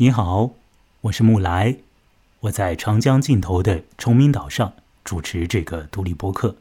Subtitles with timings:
[0.00, 0.50] 你好，
[1.00, 1.78] 我是木来，
[2.42, 6.54] 我在长江尽头的崇明岛上主持这个独立播客。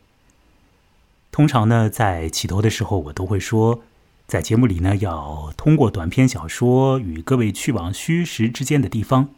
[1.32, 3.84] 通常呢，在起头的时候，我都会说，
[4.26, 9.30] 在节目里呢，要通过短篇小说与各位去往虚实之间的地方。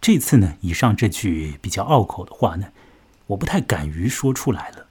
[0.00, 2.68] 这次呢，以上这句比较拗口的话呢，
[3.26, 4.86] 我不太敢于说出来了。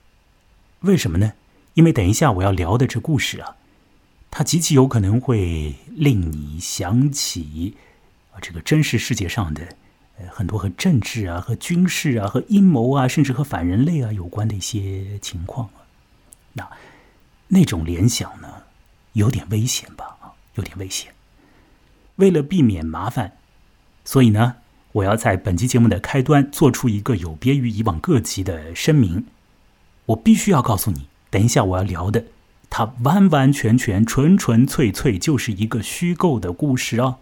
[0.81, 1.31] 为什么呢？
[1.75, 3.55] 因为等一下我要聊的这故事啊，
[4.29, 7.77] 它极其有可能会令你想起。
[8.41, 9.63] 这个真实世界上的，
[10.19, 15.87] 呃，很多和政治啊、和军事啊、和阴谋啊，甚至和反人类啊有关的一些情况啊，
[16.53, 16.69] 那
[17.47, 18.47] 那种联想呢，
[19.13, 20.17] 有点危险吧？
[20.21, 21.11] 啊，有点危险。
[22.17, 23.37] 为了避免麻烦，
[24.03, 24.55] 所以呢，
[24.91, 29.25] 我要在本期节目的开端做出一个有别于以往各集的声明。
[30.07, 32.25] 我必须要告诉你，等一下我要聊的，
[32.69, 37.17] 它完完全全、纯纯粹粹就是一个虚构的故事啊。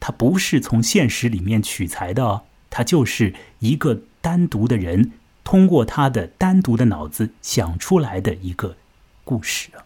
[0.00, 5.12] 它不是从现实里面取材的哦，它就是一个单独的人
[5.44, 8.76] 通过他的单独的脑子想出来的一个
[9.24, 9.84] 故事啊，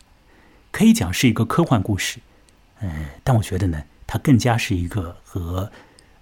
[0.70, 2.19] 可以讲是一个科幻故事，
[2.81, 5.70] 嗯，但我觉得呢，它更加是一个和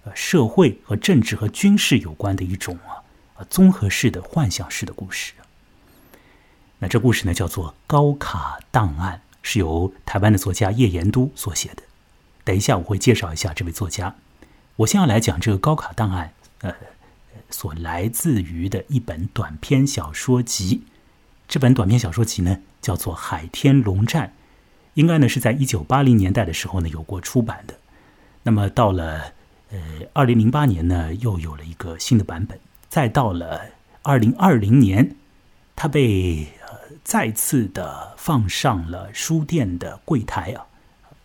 [0.03, 3.01] 呃社会和政治和军事有关的一种啊
[3.35, 5.33] 啊综合式的幻想式的故事。
[6.79, 11.83] 那这故事呢叫做《高卡档案》，是由台湾的作家叶延都所写的。
[12.43, 14.15] 等一下，我会介绍一下这位作家。
[14.77, 16.73] 我先要来讲这个高卡档案，呃，
[17.49, 20.83] 所来自于的一本短篇小说集。
[21.47, 24.27] 这本短篇小说集呢，叫做《海天龙战》，
[24.95, 27.75] 应该呢是在一九八零年代的时候呢有过出版的。
[28.43, 29.33] 那么到了
[29.69, 29.79] 呃
[30.13, 32.59] 二零零八年呢，又有了一个新的版本。
[32.89, 33.61] 再到了
[34.01, 35.15] 二零二零年，
[35.75, 36.47] 它被
[37.03, 40.65] 再次的放上了书店的柜台啊。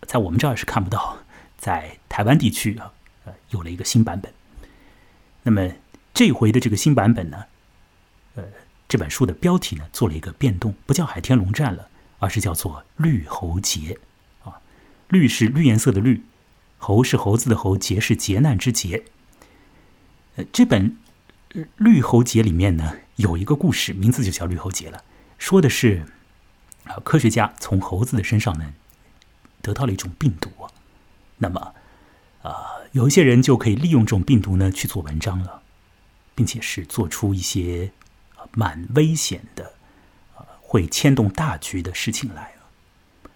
[0.02, 1.18] 在我们这儿是看不到，
[1.56, 2.92] 在台湾地区啊，
[3.24, 4.32] 呃，有了一个新版本。
[5.42, 5.72] 那么
[6.12, 7.44] 这回的这个新版本呢，
[8.34, 8.44] 呃，
[8.88, 13.98] 这本书的标题呢做了一个变动，不叫《海天龙战》了，而是叫做《绿猴劫》
[14.48, 14.60] 啊。
[15.08, 16.24] 绿是绿颜色的绿，
[16.78, 19.04] 猴是猴子的猴，劫是劫难之劫。
[20.36, 20.96] 呃，这本
[21.76, 25.04] 《绿猴劫》里面呢有一个故事，名字就叫《绿猴劫》了，
[25.38, 26.06] 说的是
[26.84, 28.72] 啊，科学家从猴子的身上呢。
[29.62, 30.50] 得到了一种病毒，
[31.38, 31.74] 那么，
[32.42, 35.62] 啊，有一些人就可以利用这种病毒呢去做文章了，
[36.34, 37.90] 并且是做出一些
[38.52, 39.72] 蛮危险的、
[40.36, 43.30] 啊会牵动大局的事情来了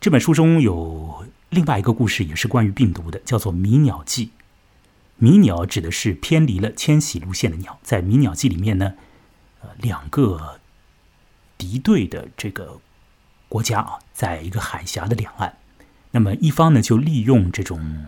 [0.00, 4.26] 这本书中有另外一个故事，也是关于病毒的，叫做《迷鸟记》。
[5.16, 7.78] 迷鸟指的是偏离了迁徙路线的鸟。
[7.82, 8.94] 在《迷鸟记》里面呢，
[9.60, 10.60] 呃，两个
[11.58, 12.80] 敌对的这个。
[13.48, 15.56] 国家啊，在一个海峡的两岸，
[16.10, 18.04] 那么一方呢就利用这种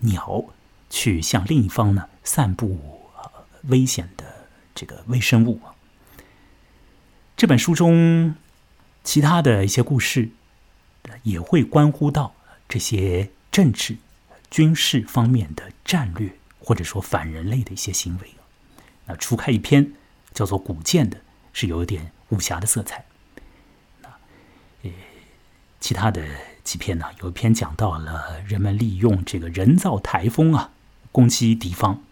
[0.00, 0.44] 鸟
[0.90, 3.00] 去向另一方呢散布
[3.64, 4.24] 危险的
[4.74, 5.60] 这个微生物。
[7.36, 8.34] 这本书中
[9.02, 10.30] 其他的一些故事
[11.22, 12.34] 也会关乎到
[12.68, 13.96] 这些政治、
[14.50, 18.30] 军事方面的战略，或者说反人类的一些行为
[19.06, 19.92] 那除开一篇
[20.32, 21.18] 叫做《古剑》的，
[21.52, 23.04] 是有一点武侠的色彩。
[25.84, 26.26] 其他的
[26.62, 27.04] 几篇呢？
[27.20, 30.70] 有一篇讲到了人们利用这个人造台风啊
[31.12, 32.02] 攻击敌方。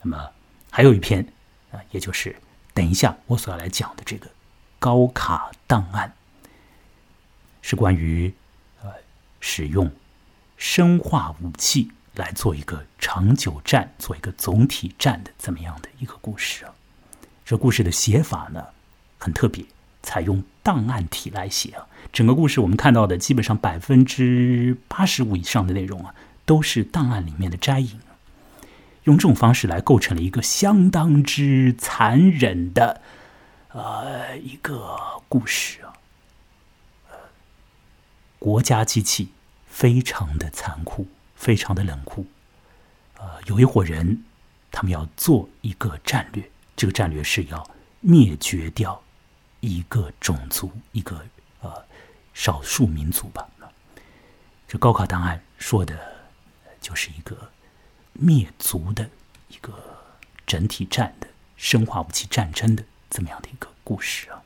[0.00, 0.30] 那么
[0.70, 1.22] 还有一篇
[1.70, 2.34] 啊，也就是
[2.72, 4.26] 等一下我所要来讲的这个
[4.78, 6.14] 高卡档案，
[7.60, 8.32] 是关于
[8.82, 8.90] 呃
[9.38, 9.92] 使用
[10.56, 16.72] 生化武器来做一个长久战、做一个总体战的这么样的一个故事啊。
[17.44, 18.64] 这故事的写法呢
[19.18, 19.62] 很特别。
[20.02, 27.98] 采用档案体来写啊，整个故事我们看到的基本上百分之八十五以上的内容啊，都是档案里面的摘引，
[29.04, 33.00] 用这种方式来构成了一个相当之残忍的
[33.70, 34.96] 呃一个
[35.28, 35.92] 故事啊，
[38.38, 39.30] 国家机器
[39.66, 42.26] 非常的残酷，非常的冷酷，
[43.18, 44.22] 呃，有一伙人，
[44.70, 47.68] 他们要做一个战略，这个战略是要
[48.00, 49.00] 灭绝掉。
[49.60, 51.24] 一个种族，一个
[52.34, 53.48] 少数民族吧。
[54.68, 55.98] 这高考档案说的，
[56.80, 57.50] 就是一个
[58.12, 59.08] 灭族的
[59.48, 59.72] 一个
[60.46, 64.42] 整体战的生化武器战争的这么样的一个故事啊，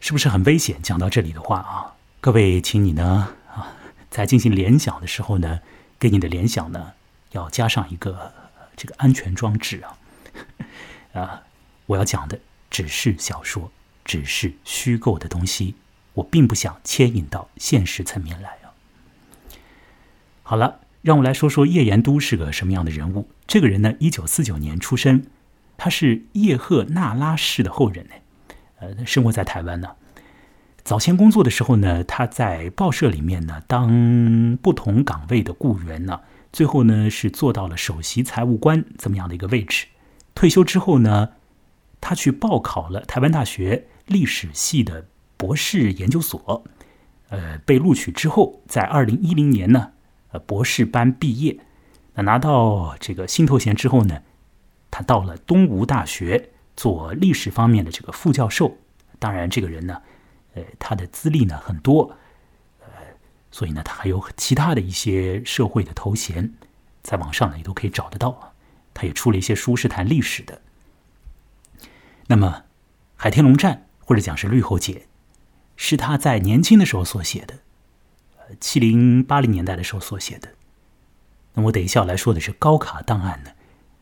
[0.00, 0.80] 是不是很危险？
[0.82, 3.76] 讲到这里的话啊，各位，请你呢啊，
[4.10, 5.60] 在进行联想的时候呢，
[5.98, 6.94] 给你的联想呢
[7.32, 8.32] 要加上一个
[8.74, 9.98] 这个安全装置啊
[11.12, 11.42] 啊，
[11.86, 12.40] 我要讲的。
[12.70, 13.70] 只是小说，
[14.04, 15.74] 只是虚构的东西，
[16.14, 18.70] 我并不想牵引到现实层面来啊。
[20.42, 23.28] 好了，让我来说说叶延都是个什么样的人物。
[23.46, 25.24] 这个人呢，一九四九年出生，
[25.76, 28.14] 他是叶赫那拉氏的后人呢。
[28.80, 29.90] 呃，生活在台湾呢。
[30.82, 36.20] 早先工作的时候呢，他在报社里面呢当不同岗位的雇员呢，
[36.52, 39.86] 最后呢是做到了首席财务官这么样的一个位置。
[40.34, 41.30] 退休之后呢，
[42.02, 45.06] 他去报考了台湾大学历史系的
[45.36, 46.64] 博士研究所，
[47.28, 49.92] 呃，被录取之后，在二零一零年呢，
[50.32, 51.58] 呃，博士班毕业。
[52.14, 54.22] 那拿到这个新头衔之后呢，
[54.90, 58.78] 他到了东吴大学做历史方面的这个副教授。
[59.18, 60.02] 当然，这个人呢。
[60.56, 62.16] 呃，他的资历呢很多，
[62.78, 62.86] 呃，
[63.50, 66.54] 所以呢，他还有其他的一些社会的头衔，
[67.02, 68.52] 在网上呢也都可以找得到。
[68.94, 70.60] 他也出了一些书是谈历史的。
[72.28, 72.58] 那么，
[73.16, 73.74] 《海天龙战》
[74.04, 74.92] 或者讲是《绿后节》，
[75.76, 77.58] 是他在年轻的时候所写的，
[78.38, 80.50] 呃，七零八零年代的时候所写的。
[81.54, 83.52] 那我等一下来说的是《高卡档案》呢，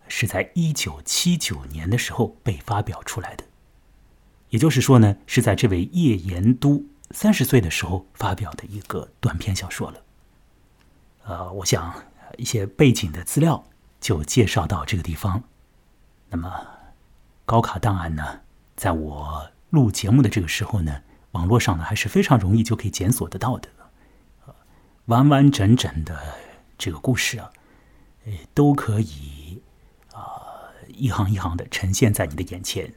[0.09, 3.45] 是在一九七九年的时候被发表出来的。
[4.51, 10.03] 也就是说呢，是在这位叶延都三十岁的时候发表的一个短篇小说了。
[11.25, 11.95] 呃，我想
[12.37, 13.65] 一些背景的资料
[14.01, 15.45] 就介绍到这个地方。
[16.29, 16.51] 那么，
[17.45, 18.41] 高卡档案呢，
[18.75, 23.71] 在我录节目的这个时候呢，网络上呢还是非常容易就可以检索得到的。
[25.07, 26.17] 完完整整的
[26.77, 27.51] 这个故事啊，
[28.53, 29.63] 都可以
[30.13, 32.93] 啊一行一行的呈现在你的眼前。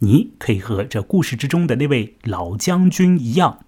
[0.00, 3.64] 你可以和这故事之中的那位老将军一样，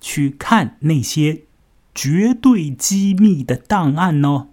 [0.00, 1.44] 去看那些
[1.94, 4.48] 绝对机密的档案呢。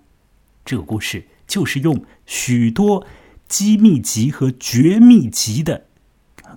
[0.63, 3.07] 这个故事就是用许多
[3.47, 5.87] 机密级和绝密级的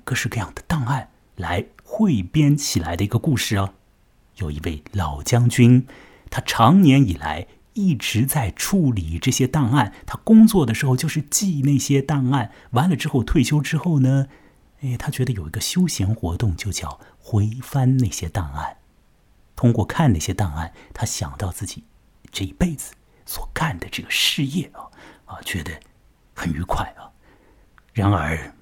[0.07, 3.75] 各式各样的档案来汇编起来的一个故事哦。
[4.37, 5.85] 有一位老将军，
[6.31, 9.93] 他长年以来一直在处理这些档案。
[10.07, 14.29] 他工作的时候就是记那些档案，完了之后退休之后呢？
[14.83, 18.77] 哎，他觉得有一个休闲活动，就叫回翻那些档案。
[19.57, 21.83] 通过看那些档案，他想到自己
[22.31, 22.95] 这一辈子
[23.25, 24.87] 所干的这个事业啊
[25.25, 25.73] 啊，觉得
[26.35, 27.11] 很愉快啊。
[27.95, 28.55] 然而，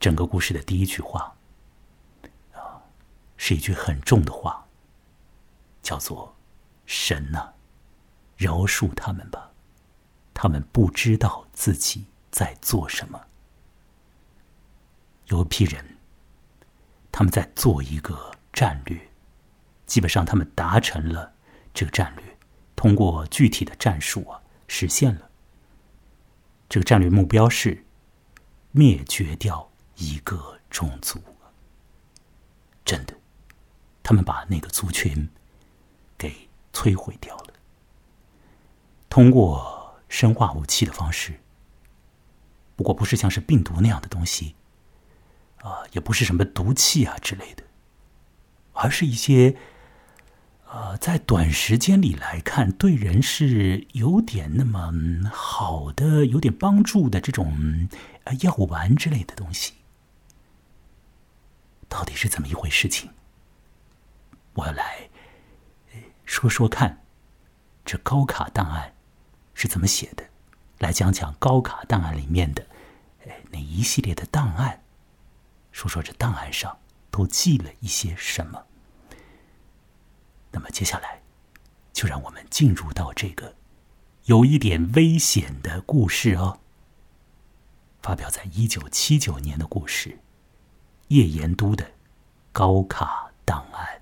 [0.00, 1.36] 整个故事的第一句话
[2.54, 2.80] 啊，
[3.36, 4.66] 是一句很重的话，
[5.82, 6.34] 叫做
[6.86, 7.52] “神呐，
[8.38, 9.50] 饶恕他们吧，
[10.32, 13.20] 他们不知道自己在做什么。”
[15.28, 15.84] 有一批人，
[17.12, 18.98] 他们在做一个战略，
[19.84, 21.34] 基本上他们达成了
[21.74, 22.38] 这个战略，
[22.74, 25.30] 通过具体的战术啊实现了。
[26.70, 27.84] 这个战略目标是
[28.70, 29.69] 灭绝掉
[30.00, 31.22] 一个种族。
[32.84, 33.14] 真的，
[34.02, 35.28] 他们把那个族群
[36.18, 37.54] 给摧毁掉了，
[39.08, 41.38] 通过生化武器的方式。
[42.74, 44.56] 不过不是像是病毒那样的东西。
[45.62, 47.62] 啊，也不是什么毒气啊之类的，
[48.72, 49.58] 而是一些，
[50.66, 54.90] 呃，在短时间里来看，对人是有点那么
[55.30, 57.90] 好的、有点帮助的这种
[58.40, 59.74] 药丸之类的东西，
[61.90, 63.10] 到底是怎么一回事情？
[64.54, 65.10] 我要来
[66.24, 67.04] 说说看，
[67.84, 68.94] 这高卡档案
[69.52, 70.24] 是怎么写的，
[70.78, 72.64] 来讲讲高卡档案里面的
[73.50, 74.82] 那一系列的档案。
[75.72, 76.78] 说说这档案上
[77.10, 78.64] 都记了一些什么？
[80.52, 81.20] 那么接下来，
[81.92, 83.56] 就让我们进入到这个
[84.26, 86.60] 有一点危险的故事哦。
[88.00, 90.18] 发表在一九七九年的故事，
[91.10, 91.84] 叶延都的
[92.52, 93.99] 高卡档案。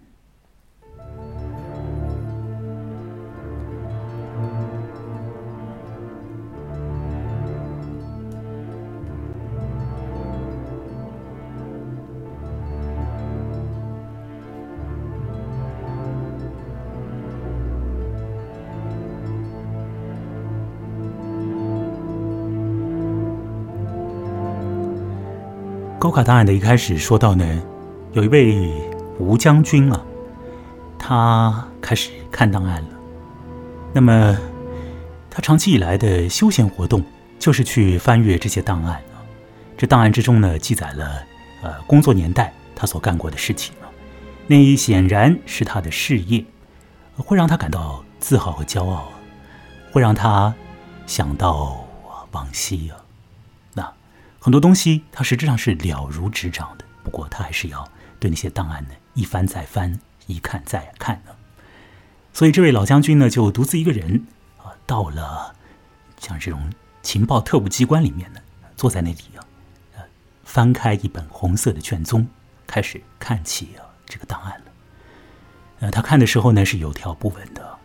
[25.98, 27.44] 高卡档案的一开始说到呢，
[28.12, 28.70] 有一位
[29.18, 30.00] 吴将军啊，
[30.96, 32.88] 他开始看档案了。
[33.92, 34.38] 那么，
[35.28, 37.04] 他长期以来的休闲活动
[37.40, 39.18] 就是去翻阅这些档案啊。
[39.76, 41.20] 这档案之中呢，记载了
[41.62, 43.90] 呃工作年代他所干过的事情啊。
[44.46, 46.44] 那显然是他的事业，
[47.16, 49.08] 会让他感到自豪和骄傲，
[49.90, 50.54] 会让他
[51.08, 51.84] 想到
[52.30, 53.02] 往昔啊。
[54.38, 56.84] 很多东西，它实质上是了如指掌的。
[57.02, 57.88] 不过，他还是要
[58.20, 61.32] 对那些档案呢一翻再翻，一看再看呢。
[62.34, 64.26] 所以这位老将军呢，就独自一个人
[64.58, 65.54] 啊，到了
[66.20, 66.70] 像这种
[67.02, 68.40] 情报特务机关里面呢，
[68.76, 69.40] 坐在那里啊，
[69.96, 70.02] 呃，
[70.44, 72.28] 翻开一本红色的卷宗，
[72.66, 74.64] 开始看起啊这个档案了。
[75.80, 77.78] 呃，他看的时候呢是有条不紊的，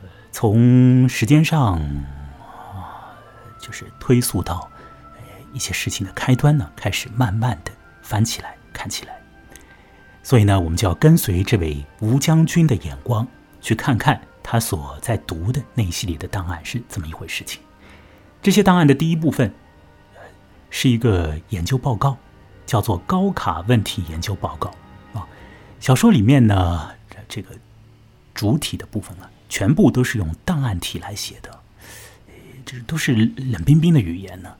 [0.00, 1.74] 呃，从时间上
[2.40, 3.16] 啊，
[3.60, 4.70] 就是推溯到
[5.54, 9.16] 一些事情的开端呢，开始慢慢的翻起来看起来。
[10.22, 13.26] 所以呢，我们就要跟随这位吴将军的眼光，
[13.60, 17.62] 去看看他所在读的那一系列的档案是怎么一回事情。
[18.42, 19.54] 这些档案的第一部分，
[20.70, 22.16] 是一个研究报告，
[22.66, 24.70] 叫做高卡问题研究报告
[25.12, 25.26] 啊。
[25.80, 26.90] 小说里面呢，
[27.28, 27.50] 这个
[28.34, 31.60] 主体的部分啊，全部都是用档案体来写的，
[32.64, 34.54] 这都是冷冰冰的语言呢，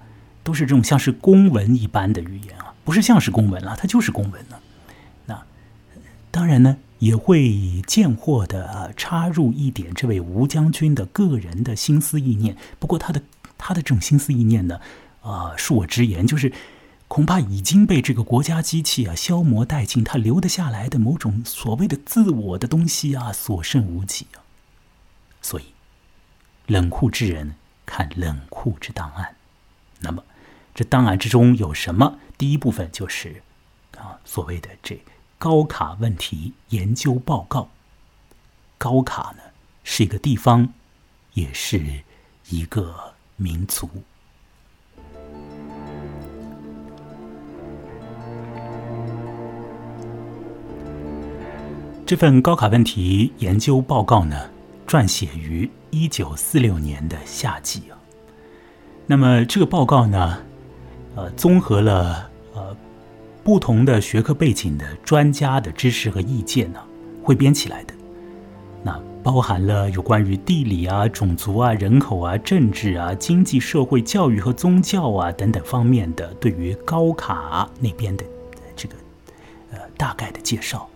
[0.44, 4.56] 都是这种像是公文一般的语言啊，不是像是公文了，它就是公文呢。
[6.30, 12.56] 当然呢，也会见货的插入一点这位吴将军的个人的心思意念。
[12.80, 13.22] 不过他的
[13.56, 14.80] 他的这种心思意念呢，
[15.22, 16.52] 啊，恕我直言，就是
[17.06, 24.42] 恐怕已经被这个国家机器啊消磨殆尽，他留得下来的某种所谓的自我的东西啊，所剩无几啊。
[25.40, 25.66] 所以，
[26.66, 27.54] 冷酷之人
[27.86, 29.36] 看冷酷之档案。
[30.00, 30.20] 那么，
[30.74, 32.18] 这档案之中有什么？
[32.36, 33.42] 第一部分就是
[33.96, 35.00] 啊，所谓的这。
[35.38, 37.68] 高卡问题研究报告。
[38.76, 39.42] 高卡呢
[39.84, 40.70] 是一个地方，
[41.34, 41.80] 也是
[42.48, 43.88] 一个民族。
[52.04, 54.50] 这份高卡问题研究报告呢，
[54.88, 57.96] 撰写于一九四六年的夏季啊。
[59.06, 60.44] 那么这个报告呢，
[61.14, 62.76] 呃，综合了呃。
[63.44, 66.80] 不同的学科背景的专家的知识和意见呢，
[67.22, 67.92] 汇编起来的，
[68.82, 78.24] 那包含了有关于地理啊、种族啊、人口啊、政治啊、经济社会、教育和宗教啊等等方面的对于高卡那边的
[78.74, 78.94] 这个
[79.72, 80.88] 呃大概的介绍，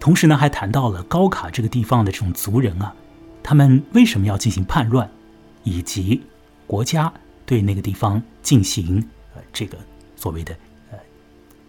[0.00, 2.94] 同时呢还谈到了高卡这个地方的这种族人啊，
[3.42, 5.06] 他们为什么要进行叛乱，
[5.62, 6.22] 以及
[6.66, 7.12] 国家
[7.44, 9.06] 对那个地方进行
[9.52, 9.78] 这个
[10.16, 10.56] 所谓的
[10.90, 10.98] 呃。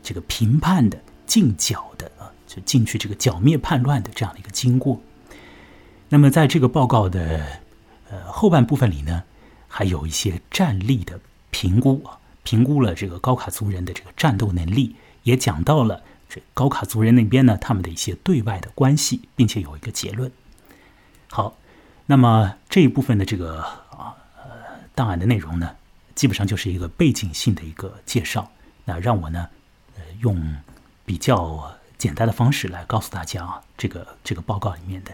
[0.04, 5.02] 这个评判的进剿的啊，就进去这个剿灭叛乱的这样的一个经过。
[6.08, 7.46] 那么在这个报告的
[8.10, 9.24] 呃后半部分里呢，
[9.68, 11.20] 还有一些战力的
[11.52, 20.32] 评估啊，评估了这个高卡族人的这个战斗能力，也讲到了这高卡族人那边呢他们的一些对外的关系，并且有一个结论。
[21.30, 21.58] 好，
[22.06, 24.52] 那么这一部分的这个啊呃
[24.96, 25.76] 档案的内容呢，
[26.18, 28.52] 基本上就是一个背景性的一个介绍。
[28.84, 29.48] 那让我呢。
[29.96, 30.56] 呃用
[31.06, 35.12] 比较简单的方式来告诉大家啊，这个这个报告里面的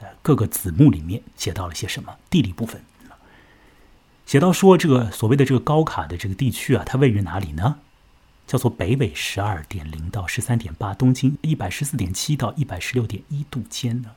[0.00, 2.82] 呃各个子目里面写到了些什么地理部分，
[4.24, 7.80] 写到说这个所谓的这个高卡的这个地区啊，它位于哪里呢？
[8.46, 14.12] 叫做北纬十二点零到十三点八，东经一百十四点七到一百十六点一度间呢。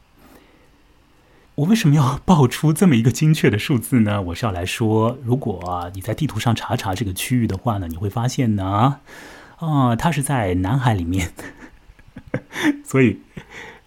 [1.56, 4.22] 我为什么要报出这么一个精确的数字呢？
[4.24, 9.00] 我是要来说，如果你在地图上查查这个区域的话呢，你会发现呢。
[9.58, 11.32] 啊，它是在南海里面，
[12.84, 13.22] 所以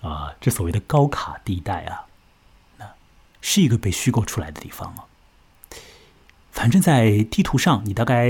[0.01, 2.07] 啊，这所谓的高卡地带啊，
[2.79, 2.87] 那
[3.43, 5.05] 是一个被虚构出来的地方啊。
[6.51, 8.29] 反正，在地图上，你大概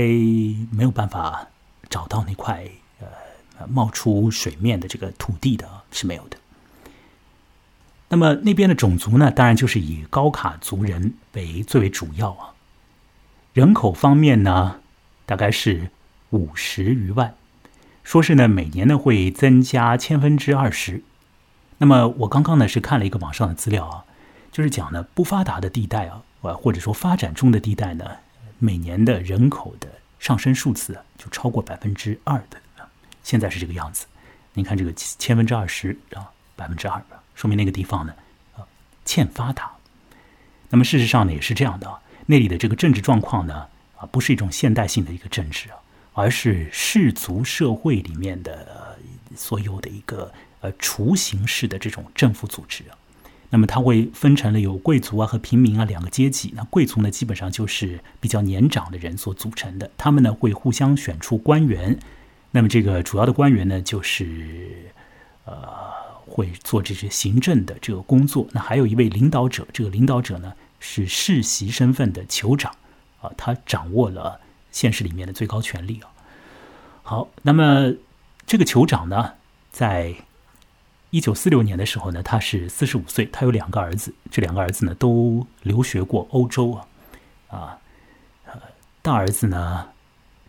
[0.69, 1.47] 没有办法
[1.87, 2.69] 找到那块
[2.99, 6.35] 呃冒出水面的这个土地的，是没有的。
[8.09, 12.53] 那么那边的种族呢，当然就是以高卡族人为最为主要啊。
[13.53, 14.81] 人口方面呢，
[15.25, 15.89] 大概是。
[16.31, 17.33] 五十余万，
[18.03, 21.01] 说是呢，每年呢会增加千分之二十。
[21.79, 24.05] 那么我刚刚呢是看了一个网上的资料啊，
[24.51, 26.21] 就是讲呢不发达的地带啊，
[26.53, 28.05] 或者说发展中的地带呢，
[28.59, 29.89] 每年的人口的
[30.19, 32.61] 上升数字就超过百分之二的
[33.23, 34.05] 现在是这个样子。
[34.53, 37.03] 您看这个千分之二十啊，百分之二，
[37.39, 38.13] 说明那个地方呢
[38.57, 38.67] 啊
[39.05, 39.71] 欠发达。
[40.69, 41.87] 那么事实上呢也是这样的，
[42.25, 45.75] 那里的这个政治状况呢啊不是一种现代性的一个政治啊。
[46.13, 48.97] 而是氏族社会里面的
[49.37, 50.29] 所有的一个
[50.59, 52.97] 呃雏形式的这种政府组织啊，
[53.51, 56.51] 那么它会分成了有贵族啊和平民啊两个阶级。
[56.57, 61.97] 那贵族呢，基本上就是比较年长的人所组成的，他们呢会互相选出官员。
[62.51, 64.91] 那么这个主要的官员呢，就是
[65.45, 65.53] 呃
[66.29, 68.47] 会做这些行政的这个工作。
[68.51, 72.73] 那还有一位领导者，这个领导者呢是世袭身份的酋长
[73.21, 74.39] 啊，他掌握了。
[74.71, 76.13] 现实里面的最高权力啊，
[77.01, 77.91] 好，那么
[78.45, 79.33] 这个酋长呢，
[79.71, 80.13] 在
[81.09, 86.85] 一九四六年的时候呢，他是四十五岁，他有两个儿子，这两个儿子呢都留学过欧洲啊，
[87.49, 88.61] 啊，
[89.01, 89.89] 大儿子呢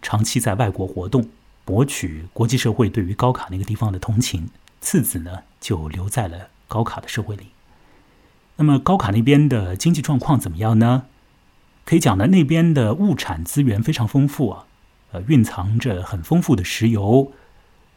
[0.02, 1.26] 长期在外国活动，
[1.64, 7.46] 博取国际社会对于高卡那个地方的同情，次子呢就留在了高卡的社会里。
[8.56, 11.04] 那么高卡那边的经济状况怎么样呢？
[11.84, 14.66] 可以讲呢，那边的物产资源非常丰富啊，
[15.12, 17.32] 呃，蕴藏着很丰富的石油。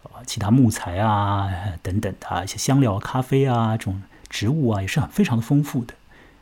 [0.04, 1.50] 啊，其他木材啊
[1.82, 5.94] 等等的一些香料、咖啡啊这种植物啊，也是很非常的丰富的。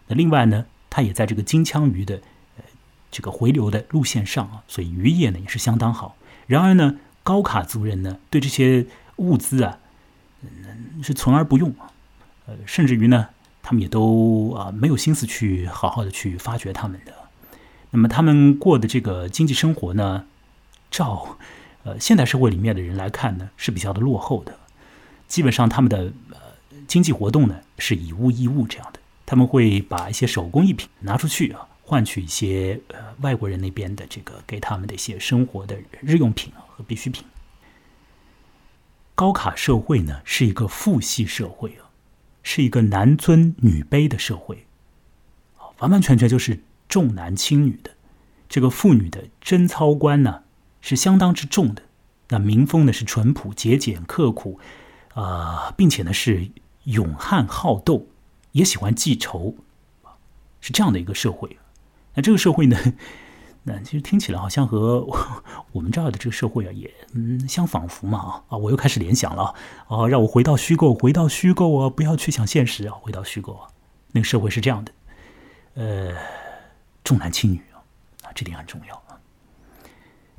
[0.07, 2.21] 那另外呢，它也在这个金枪鱼的
[3.12, 6.15] 这个回流的路线上啊，所以渔业呢也是相当好。
[6.48, 9.77] 然而呢，高卡族人呢对这些物资啊，
[11.03, 11.74] 是存而不用，
[12.45, 13.27] 呃，甚至于呢，
[13.62, 17.13] 他们也都啊没有心思去好好的去发掘他们的。
[17.89, 20.25] 那么他们过的这个经济生活呢，
[20.89, 21.38] 照。
[21.83, 24.55] 呃，现代社会里面的人来看呢，是比较的落后的。
[25.27, 26.13] 基本上他们的
[26.88, 37.25] 经济活动呢是以物易物这样的，他们会把一些手工艺品拿出去啊，换取一些呃外国人那边的这个给他们的一些生活的日用品和必需品。
[39.22, 41.94] 高卡社会呢是一个父系社会啊，
[42.42, 44.66] 是一个男尊女卑的社会，
[45.60, 47.92] 啊，完完全全就是重男轻女的。
[48.50, 50.42] 这个妇女的贞操观呢。
[50.82, 51.84] 是相当之重的。
[52.30, 54.60] 那民风呢是淳朴、节俭、刻苦，
[55.13, 56.50] 啊，并且呢是
[56.86, 58.08] 勇悍好斗，
[58.54, 59.54] 也喜欢记仇，
[60.60, 61.60] 是这样的一个社会。
[62.16, 62.96] 那这个社会呢，
[63.63, 65.06] 那其实听起来好像和
[65.72, 68.58] 我们这儿的这个社会啊，也嗯相仿佛嘛啊啊！
[68.58, 69.53] 我又开始联想了
[69.88, 73.68] 啊，让我回到虚构，回到虚构啊，不要去想现实啊，回到虚构啊。
[74.13, 74.91] 那个社会是这样的，
[75.75, 76.15] 呃，
[77.03, 77.77] 重男轻女啊，
[78.24, 79.20] 啊，这点很重要啊。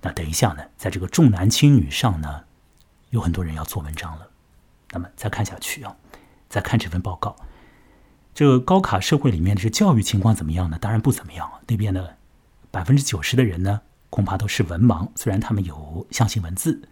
[0.00, 2.42] 那等一下呢，在这个重男轻女上呢，
[3.10, 4.26] 有很多人要做文章了。
[4.90, 5.96] 那么再看下去啊，
[6.48, 7.36] 再看这份报告，
[8.34, 10.76] 这个高卡社会里面的这教育情况怎么样呢？
[10.80, 11.60] 当然不怎么样啊。
[11.68, 12.08] 那边呢，
[12.72, 16.88] 百分之九十的人呢，恐怕都是文盲，虽然他们有象形文字。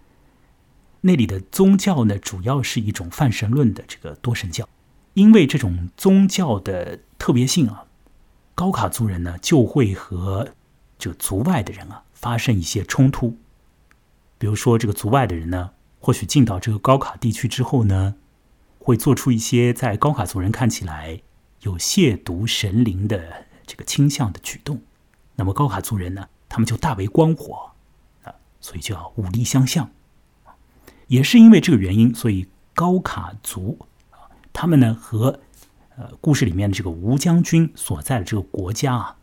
[1.01, 4.69] 那里的宗教呢，主要是一种泛神论的这个多神教。
[5.15, 7.87] 因为这种宗教的特别性啊，
[8.55, 10.51] 高卡族人呢就会和
[10.97, 12.05] 这个族外的人啊。
[12.13, 13.39] 发生一些冲突，
[14.37, 18.17] 比如说这个族外的人呢，或许进到这个高卡地区之后呢，
[18.79, 21.23] 会做出一些在高卡族人看起来
[21.63, 24.83] 有亵渎神灵的这个倾向的举动，
[25.41, 27.71] 那么高卡族人呢，他们就大为光火
[28.25, 29.89] 啊，所以就要武力相向。
[31.07, 33.79] 也是因为这个原因，所以高卡族
[34.11, 35.41] 啊，他们呢和
[35.97, 39.17] 呃故事里面的这个吴将军所在的这个国家啊，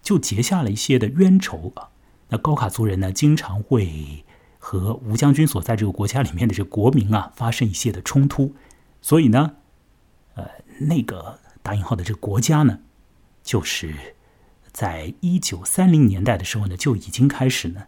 [0.00, 1.90] 就结下了一些的冤仇啊。
[2.30, 4.24] 那高卡族人呢，经常会
[4.58, 8.54] 和吴将军所在这个国家里面的这个国民啊发生一些的冲突，
[9.02, 9.56] 所以呢，
[10.34, 10.48] 呃，
[10.80, 12.78] 那个打引号的这个国家呢，
[13.42, 13.94] 就是
[14.78, 17.82] 在一九三零年代的时候呢，就已经开始呢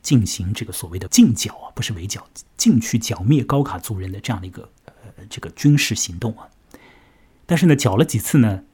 [0.00, 2.26] 进行这个所谓的进剿啊，不是围剿，
[2.56, 6.48] 进去剿灭高卡族人的这样的一个呃这个军事行动啊。
[7.44, 8.64] 但是呢，剿了几次呢，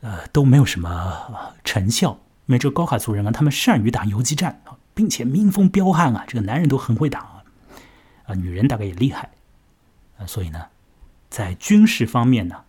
[0.00, 2.18] 呃，都没有什么成效。
[2.46, 7.44] 因为这个高卡族人啊，他们善于打游击战啊，并且民风彪悍啊，这个男人都很会打啊，
[8.24, 9.30] 啊，女人大概也厉害
[10.16, 10.68] 啊，所以呢，
[11.28, 12.64] 在军事方面呢，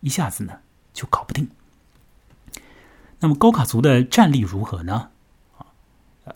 [0.00, 0.52] 一下子呢
[0.92, 1.48] 就搞不定。
[3.22, 5.08] 那么高卡族的战力如何呢？
[5.56, 5.64] 啊，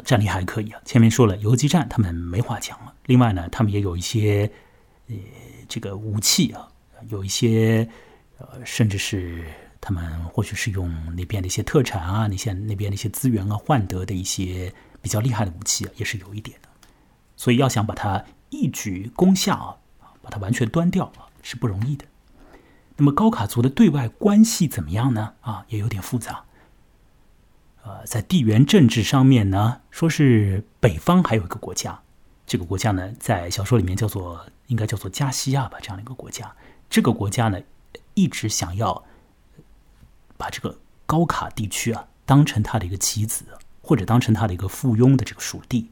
[0.04, 0.80] 战力还可以啊。
[0.84, 4.50] 前面说了游击战他们没话讲了，另外呢，他们也有一些
[5.08, 5.14] 呃
[5.68, 6.66] 这个武器啊，
[7.08, 7.86] 有一些
[8.38, 9.44] 呃甚至是。
[9.78, 16.68] 他们或许是用那边的一些特产啊，那些那边的一些资源啊，换得的一些比较厉害的武器啊，也是有一点的。
[17.36, 19.76] 所以要想把它一举攻下啊，
[20.22, 22.04] 把它完全端掉啊，是不容易的。
[22.96, 25.34] 那么高卡族的对外关系怎么样呢？
[25.42, 26.42] 啊，也有点复杂。
[27.86, 32.02] 呃，在地缘政治上面呢，说是北方还有一个国家，
[32.46, 36.52] 这个国家呢，在小说里面叫做应该叫做加西亚吧，这样的一个国家。
[36.90, 37.60] 这个国家呢，
[38.14, 39.04] 一直想要。
[40.38, 43.42] 把这个高卡地区啊当成他的一个棋子，
[43.80, 45.90] 或者当成他的一个附庸的这个属地。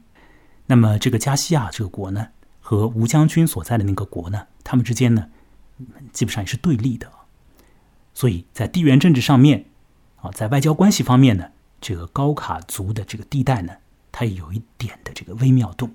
[0.67, 2.27] 那么这个加西亚这个国呢，
[2.61, 5.29] 和吴将军所在的那个国呢，他们之间呢，
[6.13, 7.11] 基本上也是对立的。
[8.13, 9.65] 所以在地缘政治上面，
[10.17, 13.73] 啊，在外交关系方面呢，这个高卡族的这个地带呢，
[14.11, 15.91] 它有一点的这个微妙度。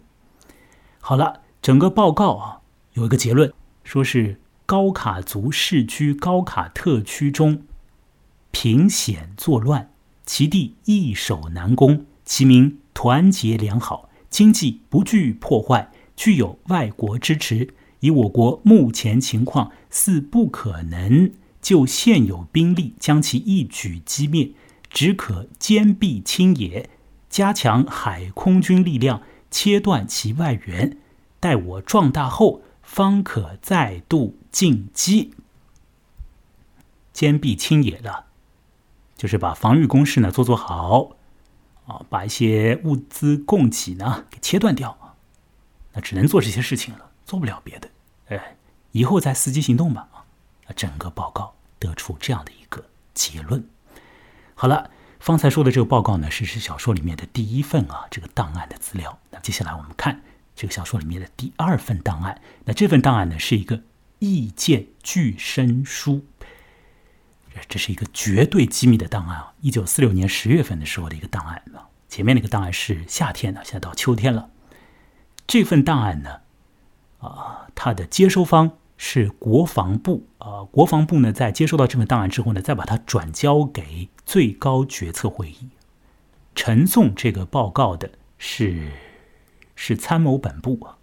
[1.00, 2.60] 好了，整个报告啊
[2.92, 3.52] 有一个结论，
[3.84, 7.62] 说是高卡族世居高卡特区中。
[8.52, 9.92] 平险作乱，
[10.26, 24.50] 其地易守难攻，其民团结良好，经济不惧破坏，具有外国支持，以我国目前情况，似不可能就现有兵力将其一举击灭，
[24.90, 26.90] 只可坚壁清野，
[27.28, 30.98] 加强海空军力量，切断其外援，
[31.38, 35.32] 待我壮大后，方可再度进击。
[37.12, 38.24] 坚壁清野的，
[39.16, 41.16] 就是把防御工事呢做做好，
[41.86, 45.16] 啊，把一些物资供给呢给切断掉，
[45.92, 47.88] 那只能做这些事情了，做不了别的。
[48.28, 48.56] 哎，
[48.92, 50.26] 以后再伺机行动吧啊！
[50.74, 53.64] 整个报告得出这样的一个结论。
[54.60, 59.18] 好了，方才说的这个报告呢，是是小说里面的第一份啊，这个档案的资料。
[59.30, 60.20] 那接下来我们看
[60.54, 62.38] 这个小说里面的第二份档案。
[62.66, 63.80] 那这份档案呢，是一个
[64.18, 66.26] 意见具申书。
[67.70, 69.54] 这是一个绝对机密的档案啊！
[69.62, 71.88] 一九四六年十月份的时候的一个档案啊。
[72.10, 74.50] 前面那个档案是夏天的，现在到秋天了。
[75.46, 76.40] 这份档案呢，
[77.20, 80.62] 啊，它的接收方是国防部啊。
[80.64, 85.70] 国防部呢，在接收到这份档案之后呢，再把它转交给最高决策会议。
[86.54, 88.90] 呈送这个报告的是
[89.74, 90.98] 是参谋本部啊。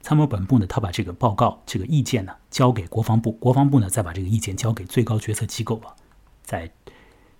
[0.00, 5.94] 参谋本部呢，他把这个报告、这个意见呢，交给国防部，国防部呢，再把这个意见交给最高决策机构啊。
[6.42, 6.68] 在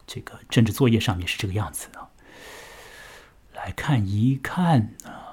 [0.07, 2.07] 这个政治作业上面是这个样子啊。
[3.57, 5.26] 来看一看啊，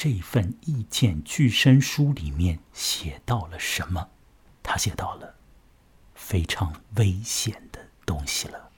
[0.00, 4.06] 这份意见具身书里面写到了什么？
[4.62, 5.34] 他写到了
[6.14, 8.70] 非常危险的东西了。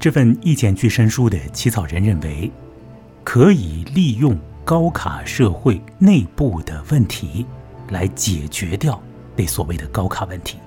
[0.00, 2.50] 这份意见具身书的起草人认为，
[3.22, 7.46] 可以利用高卡社会内部的问题
[7.90, 9.00] 来解决掉
[9.36, 10.58] 那所谓的高卡问题，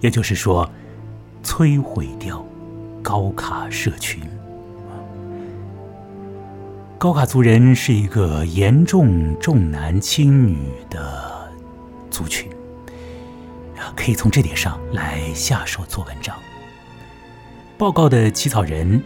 [0.00, 0.66] 也就是说，
[1.42, 2.44] 摧毁掉
[3.02, 4.22] 高卡社群。
[6.98, 10.56] 高卡族人是一个严重重男轻女
[10.88, 11.50] 的
[12.10, 12.48] 族群，
[13.96, 16.36] 可以从这点上来下手做文章。
[17.76, 19.02] 报告的起草人，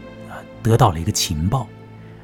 [0.62, 1.66] 得到了一个情报，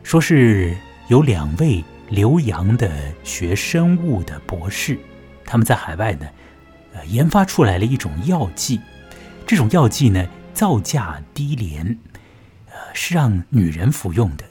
[0.03, 0.77] 说是
[1.09, 2.91] 有两位留洋的
[3.25, 4.99] 学生物的博士，
[5.47, 6.27] 他们在海外呢，
[7.07, 8.79] 研发出来了一种药剂。
[9.53, 11.99] 这种药剂呢，造价低廉，
[12.71, 14.47] 呃，是让女人服用的。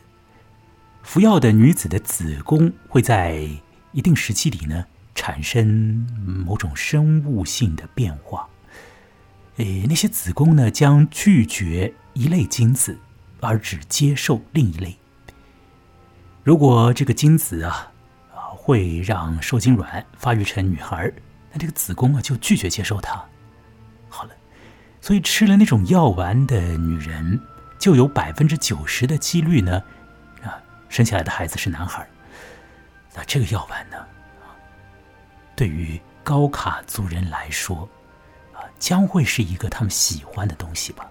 [1.02, 3.50] 服药的女子的子宫会在
[3.94, 4.86] 一定时期里呢，
[5.16, 6.08] 产生
[6.46, 8.48] 某种生物性的变化。
[9.56, 12.96] 诶，那些子宫呢，将拒绝一类精子，
[13.40, 14.96] 而只接受另一类。
[16.44, 17.92] 如果这个精子啊
[18.36, 21.12] 啊会让受精卵发育成女孩，
[21.52, 23.20] 那这个子宫啊就拒绝接受它。
[25.02, 27.40] 所以吃了那种药丸的女人，
[27.78, 29.84] 就有百分之九十的几率呢，
[30.44, 32.08] 啊，生下来的孩子是男孩。
[33.14, 33.98] 那这个药丸呢，
[35.56, 37.90] 对于高卡族人来说。
[38.54, 41.08] 啊将会是一个他们喜欢的东西吧。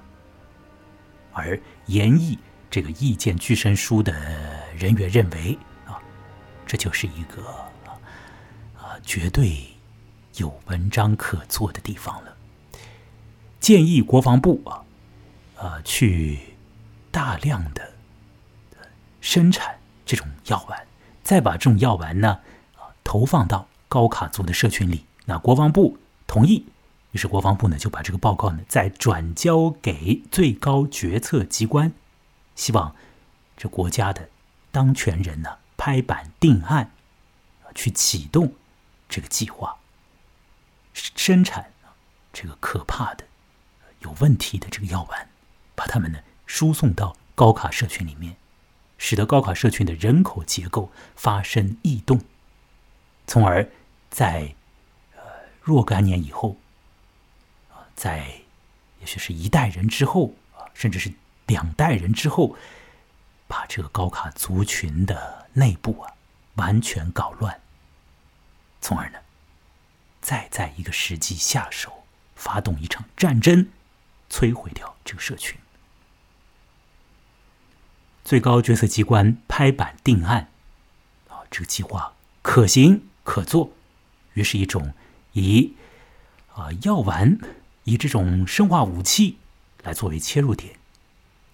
[1.33, 2.37] 而研议
[2.69, 4.13] 这个意见具身书的
[4.77, 5.95] 人员认为啊，
[6.67, 7.43] 这就是一个
[8.77, 9.65] 啊绝对
[10.35, 12.30] 有文章可做的地方了。
[13.61, 14.85] 建议国防部啊
[15.57, 16.39] 啊去
[17.11, 17.93] 大量的
[19.21, 20.87] 生产这种药丸，
[21.23, 22.41] 再把这种药丸呢
[22.77, 25.05] 啊投放到高卡族的社群里。
[25.27, 26.67] 那国防部同意。
[27.13, 31.93] 于是国防部呢就把这个报告呢再转交给最高决策机关，
[32.55, 32.95] 希望
[33.57, 34.29] 这国家的
[34.71, 36.93] 当权人呢拍板定案，
[37.75, 38.53] 去启动
[39.09, 39.79] 这个计划，
[40.95, 41.73] 生产
[42.33, 43.25] 这个可怕的、
[44.01, 45.29] 有问题的这个药丸，
[45.75, 48.37] 把他们呢输送到高卡社群里面，
[48.99, 52.21] 使得高卡社群的人口结构发生异动，
[53.27, 53.69] 从而
[54.11, 54.55] 在
[55.15, 55.23] 呃
[55.63, 56.57] 若干年以后。
[57.95, 58.41] 在，
[59.01, 61.13] 也许是一代人之后啊，甚至是
[61.49, 62.57] 两代人之后，
[63.47, 66.15] 把这个高卡族群的内部啊
[66.55, 67.61] 完全搞乱，
[68.81, 69.19] 从而呢，
[70.23, 73.69] 再在一个时机下手，发动一场战争，
[74.31, 75.59] 摧毁掉这个社群。
[78.25, 80.51] 最高决策机关拍板定案，
[81.29, 83.73] 啊，这个计划可行可做，
[84.35, 84.95] 于是，一种
[85.33, 85.75] 以
[86.55, 87.39] 啊药丸。
[87.85, 89.39] 以这种生化武器
[89.83, 90.79] 来作为切入点，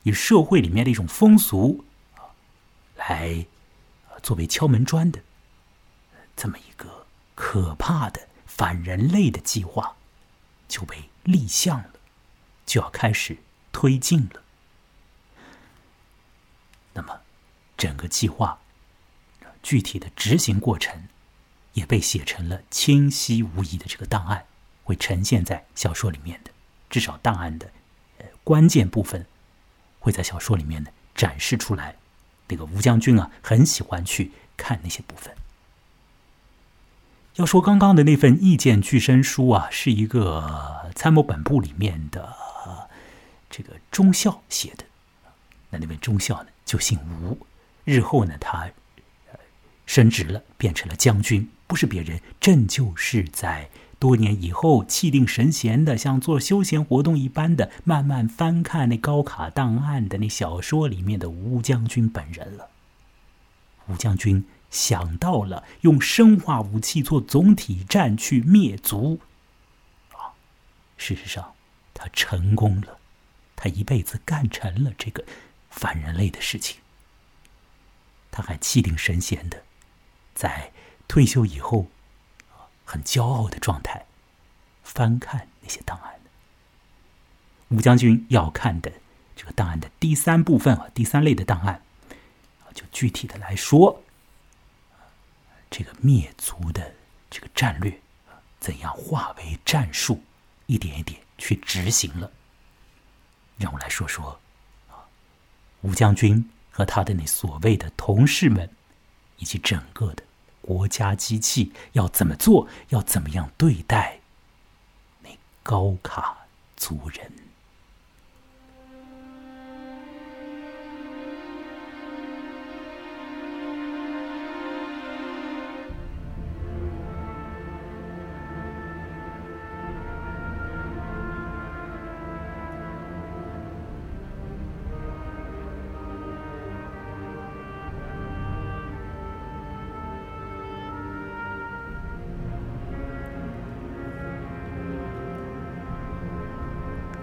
[0.03, 1.85] 以社会里面的一种风俗
[2.17, 2.35] 啊，
[2.97, 3.47] 来
[4.25, 5.21] 作为敲门砖的
[6.35, 9.97] 这么一个可怕的反人类的计划，
[10.69, 11.91] 就被立项了，
[12.67, 13.39] 就要开始
[13.73, 14.43] 推进了。
[16.93, 17.21] 那么
[17.77, 18.59] 整个计划
[19.63, 21.09] 具体的执行过程
[21.75, 24.45] 也被写成了清晰无疑的这个档案，
[24.85, 26.51] 会呈现在小说里面的。
[26.91, 27.71] 至少档案的
[28.19, 29.27] 呃关键部分
[29.99, 31.97] 会在小说里面呢展示出来。
[32.49, 35.35] 那个吴将军啊，很喜欢去看那些部分。
[37.35, 42.35] 要说刚刚的那份意见具身书啊，是一个参谋本部里面的
[43.51, 44.85] 这个中校写的。
[45.71, 47.39] 那那位中校呢，就姓吴，
[47.85, 48.71] 日后呢，他
[49.87, 62.71] 升职了，变成了将军，不是别人，正就是在多年以后气定神闲的，像做休闲活动一般的，慢慢翻看那高卡档案的那小说里面的吴将军本人了。
[63.89, 64.45] 吴将军。
[64.69, 69.21] 想到了用生化武器做总体战去灭族，
[70.13, 70.35] 啊，
[70.99, 71.55] 事实上
[71.95, 72.99] 他成功了，
[73.67, 75.25] 他一辈子干成了这个
[75.71, 76.81] 反人类的事情。
[78.31, 79.61] 他还气定神闲的，
[80.37, 80.71] 在
[81.09, 81.89] 退休以后，
[82.85, 84.07] 很骄傲的状态，
[84.85, 86.15] 翻看那些档案。
[87.71, 88.93] 吴将军要看的
[89.35, 91.83] 这个档案的第三部分啊，第三类的档案，
[92.73, 94.01] 就具体的来说。
[95.69, 96.95] 这个灭族的
[97.29, 98.01] 这个战略，
[98.61, 100.23] 怎样化为战术，
[100.67, 102.31] 一点一点去执行了。
[103.59, 104.39] 让我来说说，
[104.89, 105.01] 啊，
[105.83, 108.69] 吴将军和他的那所谓的同事们，
[109.39, 110.23] 以及整个的
[110.61, 114.21] 国家机器要怎么做，要怎么样对待
[115.23, 115.31] 那
[115.63, 116.37] 高卡
[116.77, 117.33] 族人。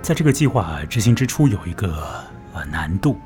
[0.04, 2.22] 在这个计划执行之初，有一个
[2.54, 3.18] 呃难度，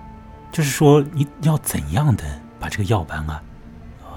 [0.52, 2.24] 就是说你要怎样的
[2.60, 3.42] 把这个药丸啊，
[4.04, 4.08] 呃，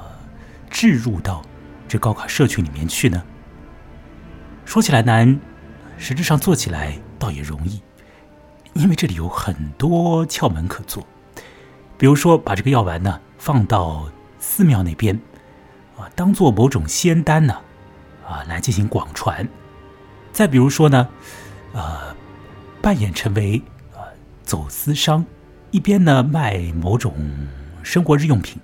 [0.68, 1.42] 置入到
[1.88, 3.23] 这高考社区里面去呢？
[4.66, 5.40] 说起来难，
[5.96, 7.81] 实质上做起来倒也容易，
[8.75, 11.03] 因为这里有很多窍门可做。
[11.96, 14.07] 比如说，把这个药丸呢放到
[14.38, 15.18] 寺庙那边，
[15.96, 17.57] 啊，当做某种仙丹呢，
[18.29, 19.49] 啊，来进行广传。
[20.31, 21.09] 再比如说呢，
[21.73, 22.20] 呃。
[22.83, 23.61] 扮演成为
[23.93, 24.01] 呃
[24.43, 25.25] 走私商，
[25.71, 27.14] 一边呢卖某种
[27.83, 28.61] 生活日用品，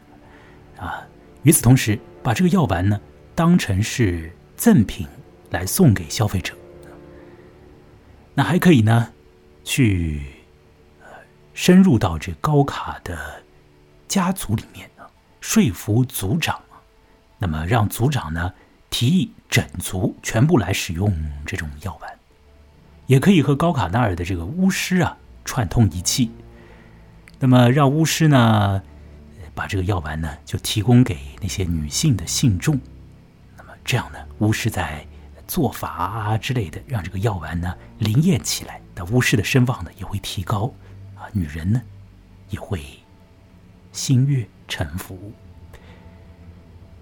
[0.78, 1.06] 啊，
[1.42, 2.98] 与此同时把这个药丸呢
[3.34, 5.06] 当成是赠品
[5.50, 6.54] 来送给消费者。
[8.34, 9.12] 那还可以呢，
[9.64, 10.22] 去
[11.02, 11.08] 呃
[11.52, 13.42] 深入到这高卡的
[14.08, 15.04] 家族里面呢，
[15.40, 16.60] 说服族长，
[17.38, 18.54] 那么让族长呢
[18.88, 22.15] 提议整族全部来使用这种药丸。
[23.06, 26.30] 也可以和高卡纳尔的这个巫师啊串通一气，
[27.38, 28.82] 那么让巫师呢
[29.54, 32.78] 把这个药丸呢就提供给那些女性的信众，
[33.56, 35.06] 那么这样呢巫师在
[35.46, 40.72] 做法啊之类的，让这个药丸呢灵验起来，那巫师的声望呢也会提高
[41.14, 41.80] 啊，女人呢
[42.50, 42.82] 也会
[43.92, 45.32] 心悦诚服。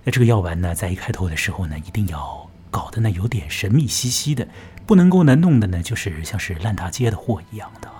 [0.04, 4.46] 那这个药丸呢在一开头的时候呢一定要搞得呢有点神秘兮兮的。
[4.86, 7.90] 不能够呢弄的呢，就是像是烂大街的货一样的，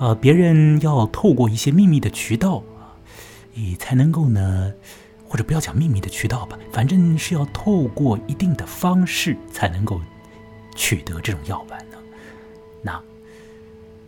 [0.00, 2.98] 呃，别人要透过一些秘密的渠道啊，
[3.54, 4.72] 你才能够呢，
[5.28, 10.00] 或者不要讲秘密的渠道吧，反正是要透过一定的方式才能够
[10.74, 11.96] 取得这种药丸呢。
[12.82, 13.00] 那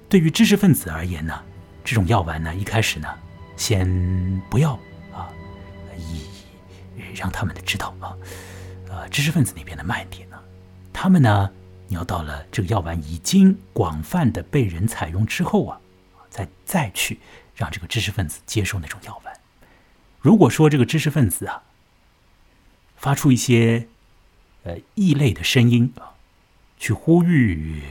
[0.09, 1.41] 对于知识分子而言呢，
[1.85, 3.09] 这种药丸呢，一开始呢，
[3.57, 4.73] 先不要
[5.13, 5.31] 啊，
[5.97, 6.23] 以
[7.15, 8.17] 让他们的知道啊，
[8.89, 10.37] 呃，知识分子那边的卖点呢，
[10.93, 11.49] 他们呢。
[11.87, 15.81] 你要到了这个药丸已经广泛的被人采用之后啊，
[16.31, 17.21] 再再去
[17.55, 19.39] 让这个知识分子接受那种药丸。
[20.21, 21.63] 如果说这个知识分子啊
[22.97, 23.87] 发出一些
[24.63, 26.17] 呃异类的声音啊，
[26.79, 27.83] 去呼吁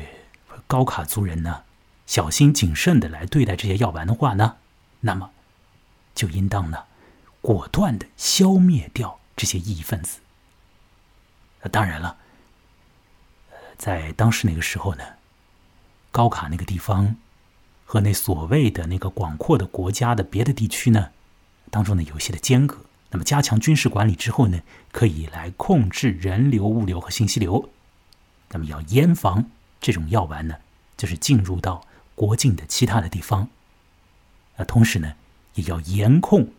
[0.65, 1.63] 高卡族人呢
[2.07, 4.57] 小心谨慎的来对待这些药丸的话呢，
[5.01, 5.29] 那么
[6.15, 6.85] 就应当呢
[7.41, 10.19] 果断的消灭掉这些异分子。
[11.61, 12.17] 那当然了。
[13.83, 15.03] 在当时那个时候呢，
[16.09, 17.17] 高卡那个地方
[17.83, 21.09] 和那所谓的那个广阔的国家的别的地区呢，
[21.69, 22.77] 当中呢有些的间隔。
[23.09, 24.61] 那么加强军事管理之后呢，
[24.93, 27.69] 可以来控制人流、物流和信息流。
[28.51, 30.55] 那么要严防这种药丸呢，
[30.95, 33.49] 就是进入到国境的其他的地方。
[34.55, 35.15] 呃，同时呢，
[35.55, 36.53] 也要严控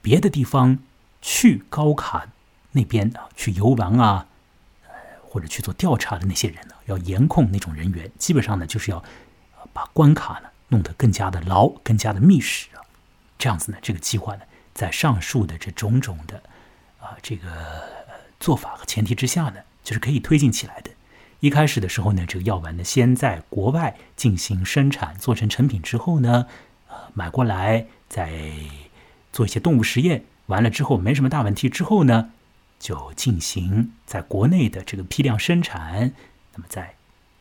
[0.00, 0.78] 别的地方
[1.20, 2.28] 去高卡
[2.72, 4.28] 那边啊去游玩啊，
[5.34, 8.08] 或者去做调查的那些人呢，要严控那种人员。
[8.16, 9.02] 基本上呢，就是要
[9.72, 12.78] 把关卡呢弄得更加的牢、更加的密实啊。
[13.36, 14.42] 这样子呢，这个计划呢，
[14.74, 16.40] 在上述的这种种的
[17.00, 17.48] 啊这个
[18.38, 20.90] 做法和前提之下呢，就是可以推进起来的。
[21.40, 26.46] 一开始的时候呢，这个药丸呢，先在国外进行生产，做成成品之后呢，
[26.86, 28.30] 呃，买过来再
[29.32, 32.30] 做一些动物实验，完了之后没什么大问题之后呢，
[32.84, 36.12] 就进行在国内的这个批量生产。
[36.52, 36.94] 那么再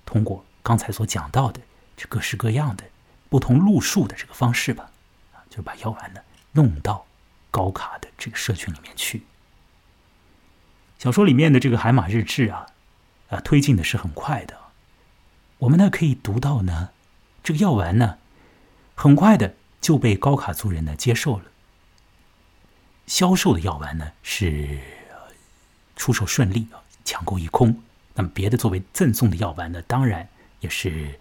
[0.06, 1.60] 通过刚才所讲到的
[1.98, 2.86] 这各式各样的
[3.28, 4.90] 不同路数的这个方式吧，
[5.34, 6.22] 啊，就把药丸呢
[6.54, 7.06] 弄到
[7.52, 9.24] 高卡的这个社群里面去。
[10.98, 12.68] 小说里面的这个海马日志啊。
[13.30, 14.56] 啊，推进的是很快的。
[15.58, 16.92] 我们呢可以读到呢，
[17.44, 18.20] 这个药丸呢，
[18.94, 21.46] 很快的就被高卡族人呢接受了。
[23.08, 24.80] 销售的药丸呢是
[25.96, 27.82] 出售顺利啊，抢购一空。
[28.16, 30.28] 那么别的作为赠送的药丸呢，当然
[30.60, 31.20] 也是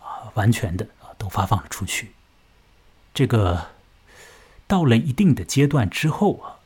[0.00, 2.12] 啊完全的啊都发放了出去。
[3.12, 3.70] 这个
[4.66, 6.60] 到了一定的阶段之后啊，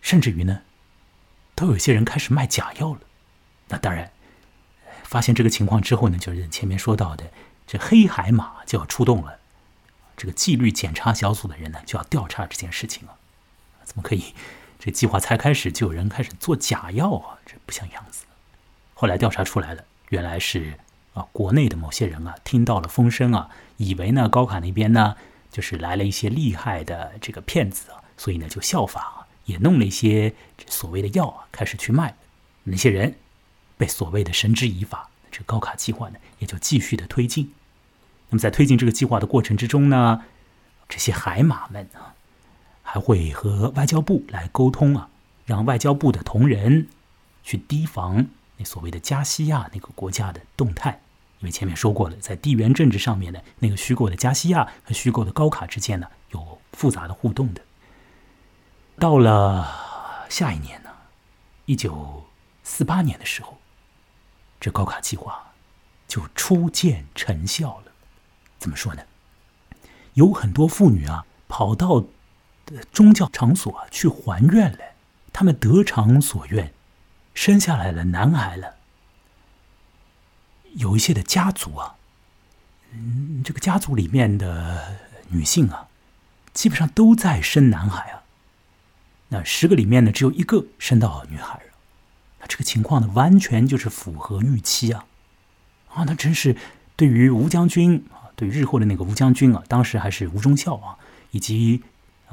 [0.00, 0.62] 甚至于呢。
[1.56, 3.00] 都有些人开始卖假药了，
[3.68, 4.10] 那当然，
[5.04, 7.30] 发现这个情况之后呢，就是前面说到的
[7.64, 9.38] 这黑海马就要出动了，
[10.16, 13.16] 这个纪律检查小组的人呢就要调查这件事情了。
[13.84, 14.34] 怎么可以？
[14.84, 17.38] 这计划才开始就有人开始做假药啊？
[17.46, 18.26] 这不像样子。
[18.92, 20.74] 后来调查出来了，原来是
[21.14, 25.16] 啊，国内的某些人啊听到了风声啊，以为呢高卡那边呢
[25.50, 29.02] 就是来了一些厉害的这个骗子啊，所以呢就效仿。
[29.46, 30.34] 也弄了一些
[30.66, 32.14] 所谓的药啊，开始去卖。
[32.64, 33.14] 那些人
[33.78, 37.54] 被所谓的绳之以法，这高卡计划呢，也就继续的推进。
[38.28, 40.24] 那么在推进这个计划的过程之中呢，
[40.90, 42.13] 这些海马们啊，
[42.94, 45.08] 还会和外交部来沟通啊，
[45.46, 46.86] 让外交部的同仁
[47.42, 48.24] 去提防
[48.56, 51.00] 那所谓的加西亚那个国家的动态。
[51.40, 57.60] 因为前面说过了，在地缘政治上面呢，那个虚构的加西亚和虚构的高卡之间呢，有复杂的互动的。
[59.00, 59.68] 到了
[60.28, 60.90] 下一年呢，
[61.66, 62.22] 一九
[62.62, 63.58] 四八年的时候，
[64.60, 65.52] 这高卡计划
[66.06, 67.92] 就初见成效了。
[68.60, 69.02] 怎么说呢？
[70.12, 72.04] 有很多妇女啊，跑到
[72.92, 74.78] 宗教场所去还愿了，
[75.32, 76.72] 他们得偿所愿，
[77.34, 78.76] 生下来了男孩了。
[80.74, 81.96] 有一些的家族啊，
[82.92, 84.96] 嗯，这个家族里面的
[85.28, 85.88] 女性啊，
[86.52, 88.22] 基本上都在生男孩啊。
[89.28, 91.72] 那十个里面呢，只有一个生到女孩了
[92.40, 95.06] 那这个情况呢，完全就是符合预期啊！
[95.88, 96.56] 啊，那真是
[96.96, 100.98] 对于吴将军啊，对日后的那个吴将军啊，当时还是吴忠孝啊，
[101.30, 101.82] 以及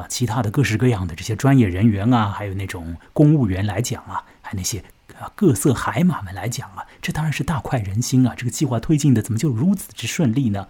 [0.01, 4.83] 啊其他的各式各样的这些专业人员啊，还有那种公务员来讲啊，还那些
[5.19, 8.33] 啊各色海马们来讲啊，这当然是大快人心啊！
[8.35, 10.67] 这个计划推进的怎么就如此之顺利呢？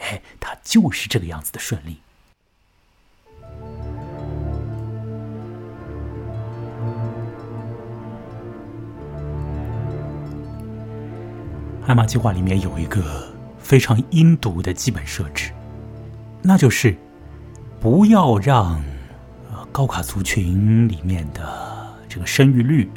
[0.00, 2.00] 哎，它就是这个样子的顺利。
[11.86, 15.52] 海马计划里面有一个非常阴毒的基本设置，
[16.42, 16.96] 那就是
[17.88, 18.82] 不要让
[19.70, 22.90] 高卡族群里面的这个生育率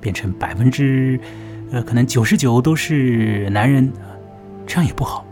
[0.00, 1.18] 变成百分之
[1.72, 3.92] 呃可能九十九都是男人，
[4.68, 5.26] 这样也不好，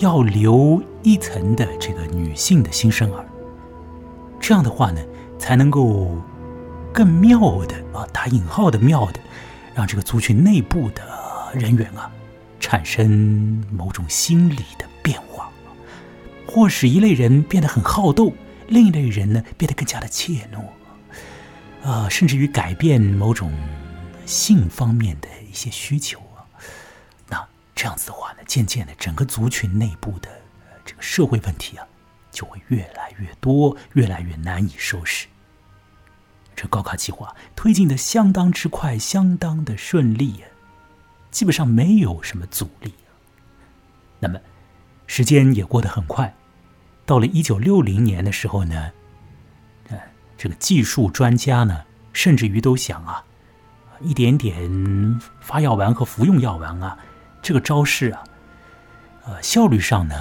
[0.00, 3.24] 要留一层的这个女性的新生儿，
[4.38, 5.00] 这样的话呢
[5.38, 6.14] 才能够
[6.92, 9.20] 更妙的啊打引号的妙的，
[9.74, 11.02] 让这个族群内部的
[11.54, 12.12] 人员啊。
[12.60, 15.48] 产生某种心理的变化，
[16.56, 18.32] 或使一类人变得很好斗，
[18.68, 23.52] 另一类人呢变得更加的怯懦，啊，甚至于改变某种
[24.24, 26.48] 性方面的一些需求啊。
[27.28, 30.30] 那这样子的话呢，渐渐的，整个族群内部的
[30.82, 31.86] 这个社会问题啊，
[32.30, 35.26] 就会越来越多，越来越难以收拾。
[36.54, 40.46] 这高考计划推进的相当之快，相当的顺利呀。
[41.30, 42.94] 基本上没有什么阻力。
[44.20, 44.40] 那么，
[45.06, 46.34] 时间也过得很快。
[47.06, 48.90] 到了一九六零年的时候呢，
[49.88, 49.98] 呃，
[50.36, 53.24] 这个技术专家呢，甚至于都想啊，
[54.00, 56.98] 一点点发药丸和服用药丸啊，
[57.40, 58.24] 这个招式啊，
[59.24, 60.14] 呃，效率上呢，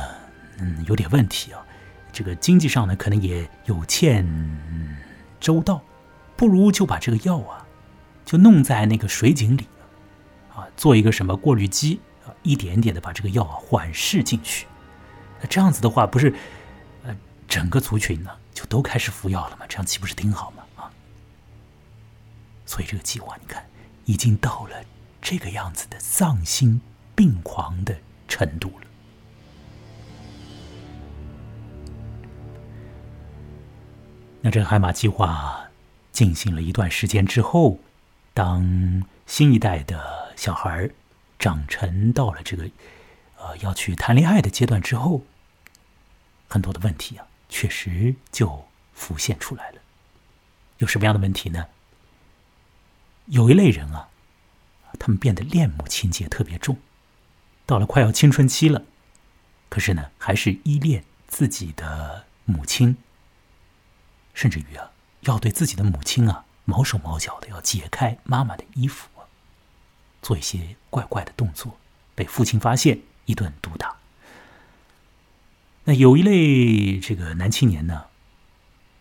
[0.59, 1.59] 嗯，有点问题啊。
[2.13, 4.25] 这个经济上呢，可能也有欠
[5.39, 5.81] 周到，
[6.37, 7.65] 不如就把这个药啊，
[8.23, 9.67] 就弄在那个水井里。
[10.55, 14.65] 啊，做一个什么过滤机啊，一点点的把这个药啊缓释进去。
[15.41, 16.33] 那这样子的话，不是，
[17.47, 20.63] 整个族群呢就都开始服药了嘛，这样岂不是挺好吗？
[20.75, 20.91] 啊，
[22.65, 23.65] 所以这个计划你看
[24.05, 24.83] 已经到了
[25.21, 26.81] 这个样子的丧心
[27.15, 27.95] 病狂的
[28.27, 28.87] 程度了。
[34.41, 35.69] 那这个海马计划
[36.11, 37.79] 进行了一段时间之后，
[38.33, 40.89] 当新一代的小孩
[41.39, 42.69] 长成到了这个
[43.37, 45.23] 呃要去谈恋爱的阶段之后，
[46.47, 47.25] 很多的问题啊，
[47.55, 49.81] 确实就浮现出来了。
[50.79, 51.67] 有什么样的问题呢？
[53.27, 54.09] 有一类人啊，
[54.99, 56.77] 他们变得恋母情节特别重，
[57.65, 58.83] 到了快要青春期了，
[59.69, 62.97] 可是呢，还是依恋自己的母亲。
[64.33, 64.91] 甚至于啊，
[65.21, 69.07] 要对自己的母亲啊毛手毛脚的，要解开妈妈的衣服，
[70.21, 71.79] 做一些怪怪的动作，
[72.15, 73.95] 被父亲发现，一顿毒打。
[75.85, 78.05] 那有一类这个男青年呢，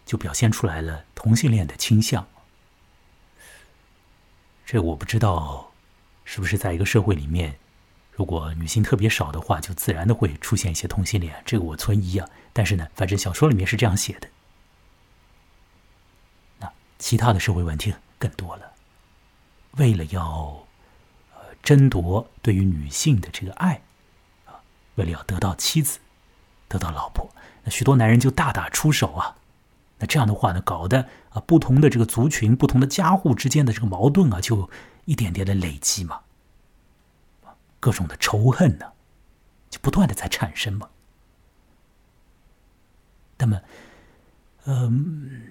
[0.07, 2.26] 就表现出来了同性恋的倾向。
[4.66, 5.72] 这我不知道，
[6.24, 7.59] 是不是在一个社会里面，
[8.12, 11.43] 如果女性特别少的话，就自然的会出现一些同性恋。
[11.45, 12.28] 这个我存疑啊。
[12.53, 14.28] 但是呢，反正小说里面是这样写的。
[16.61, 18.72] 那其他的社会问题更多了。
[19.72, 20.66] 为了要
[21.62, 23.82] 争夺对于女性的这个爱
[24.47, 24.61] 啊，
[24.95, 25.99] 为了要得到妻子、
[26.75, 27.31] 得到老婆，
[27.62, 29.37] 那许多男人就大打出手啊。
[29.99, 34.68] 那这样的话呢，搞得啊不同的这个族群、不同的家户之间的这个矛盾啊，就
[35.05, 36.20] 一点点的累积嘛，
[37.81, 38.87] 各种的仇恨呢，
[39.70, 40.89] 就不断的在产生嘛。
[43.39, 43.61] 那么，
[44.66, 45.51] 嗯。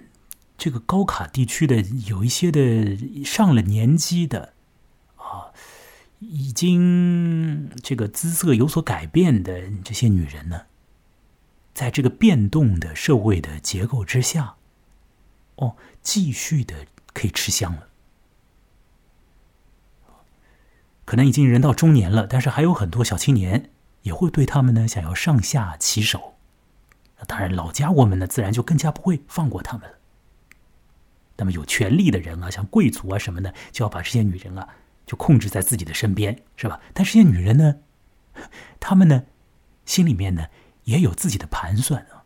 [0.56, 2.96] 这个高卡地区的有一些的
[3.26, 4.54] 上了年纪的
[5.18, 5.52] 啊，
[6.20, 10.62] 已经这个姿色有所改变的这些女人呢，
[11.74, 14.56] 在这个变动的社会的结构之下，
[15.56, 17.88] 哦，继续的可以吃香了。
[21.06, 23.72] 可能已经人到中年了，但是还有很多小青年
[24.04, 26.36] 也会对他们呢想要上下其手。
[27.28, 29.98] 当然，老家伙们呢，自然就更加不会放过他们了。
[31.38, 34.68] 那么有权力的人啊，像贵族啊什么的，就要把这些女人啊，
[35.06, 36.80] 就控制在自己的身边，是吧？
[36.94, 37.76] 但这些女人呢，
[38.80, 39.24] 她们呢，
[39.86, 40.48] 心里面呢
[40.86, 42.24] 也有自己的盘算啊，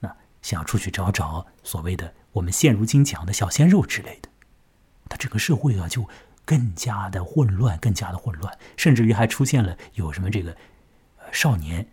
[0.00, 4.28] 那想要出去找找所谓的我们现如今讲的小鲜肉之类的，
[5.08, 6.08] 他整个社会啊就
[6.44, 10.56] 更加的混乱，更加的混乱，甚至于还出现了有什么这个
[11.32, 11.88] 少年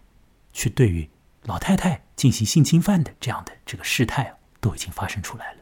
[0.53, 1.09] 去对于
[1.43, 5.57] 老太太进行性侵犯的这样的这个事态啊，都已经发生出来了。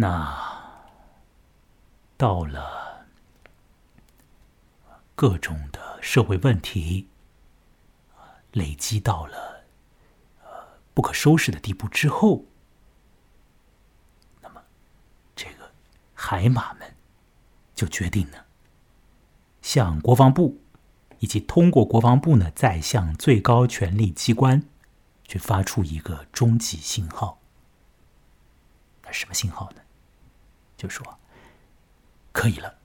[0.00, 0.38] 那
[2.16, 2.77] 到了
[5.18, 7.08] 各种的社会问题
[8.52, 9.64] 累积到了
[10.44, 12.44] 呃不可收拾的地步之后，
[14.40, 14.62] 那么
[15.34, 15.72] 这个
[16.14, 16.94] 海马们
[17.74, 18.44] 就决定呢，
[19.60, 20.60] 向国防部
[21.18, 24.62] 以及通过国防部呢，再向最高权力机关
[25.24, 27.40] 去发出一个终极信号。
[29.02, 29.80] 那什么信号呢？
[30.76, 31.18] 就说
[32.30, 32.77] 可以了，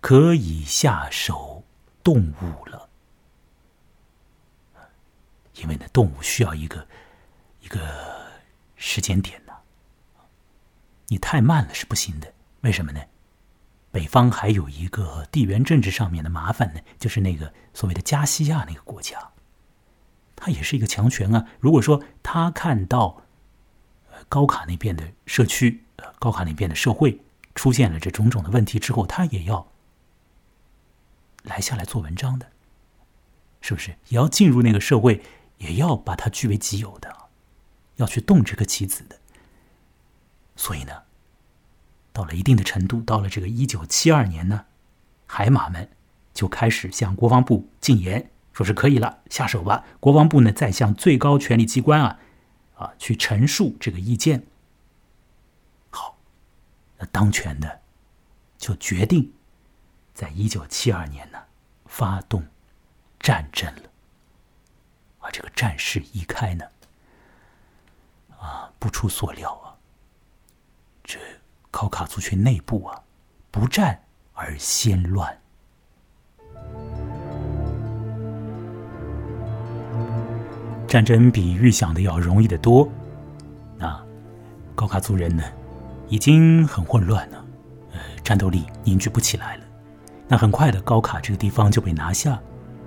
[0.00, 1.64] 可以下手
[2.02, 2.88] 动物了，
[5.56, 6.86] 因为呢，动物需要一个
[7.60, 7.80] 一个
[8.76, 9.52] 时间点呢。
[11.08, 13.00] 你太慢了是不行的，为什么呢？
[13.90, 19.30] 北方还有一个地缘政治上面的麻烦呢，就是那个所谓的加西亚那个国家，
[20.36, 21.46] 它也是一个强权啊。
[21.58, 23.22] 如果说他看到
[24.28, 25.84] 高卡那边的社区，
[26.18, 27.20] 高卡那边的社会
[27.54, 29.66] 出现了这种种的问题之后，他也要
[31.48, 32.46] 来下来做文章的，
[33.60, 33.90] 是不是？
[34.08, 35.22] 也要进入那个社会，
[35.56, 37.14] 也要把它据为己有的，
[37.96, 39.18] 要去动这个棋子的。
[40.54, 41.02] 所以呢，
[42.12, 44.66] 到了一定的程度，到了这个一九七二年呢，
[45.26, 45.88] 海马们
[46.34, 49.84] 就开始向国防部进言，说是可以了，下手吧。
[50.00, 52.18] 国防部呢，再向最高权力机关啊，
[52.76, 54.44] 啊，去陈述这个意见。
[55.90, 56.18] 好
[56.98, 57.80] 那当权的
[58.56, 59.32] 就决定，
[60.12, 61.27] 在一九七二年，
[61.98, 62.40] 发动
[63.18, 63.82] 战争了。
[65.18, 66.64] 啊，这个战事一开呢，
[68.38, 69.74] 啊，不出所料啊，
[71.02, 71.18] 这
[71.72, 73.02] 考卡族群内部啊，
[73.50, 74.00] 不战
[74.32, 75.36] 而先乱，
[80.86, 82.88] 战争比预想的要容易得多。
[83.76, 84.00] 那
[84.76, 85.42] 高卡族人呢？
[86.08, 87.44] 已经很混乱了，
[87.90, 89.67] 呃，战斗力凝聚不起来了。
[90.28, 92.38] 那很快的，高卡这个地方就被拿下。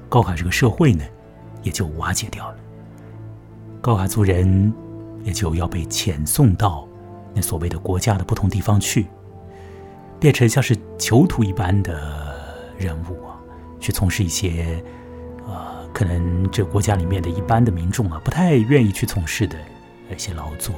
[0.08, 1.04] 高卡这个社会呢，
[1.64, 2.58] 也就瓦解掉了。
[3.82, 4.72] 高卡族人
[5.24, 6.88] 也就要被遣送到
[7.34, 9.08] 那所谓的国家的不同地方去，
[10.20, 12.38] 变成像是囚徒一般的
[12.78, 13.40] 人物啊，
[13.80, 14.84] 去从事一些
[15.48, 19.58] 呃，可能这国家里面的一般的民众啊不太愿意去从事的
[20.16, 20.76] 一些劳作。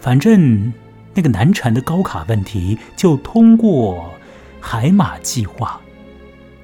[0.00, 0.70] 反正
[1.14, 4.10] 那个难缠的高卡问题，就通过
[4.66, 5.78] 海马计划。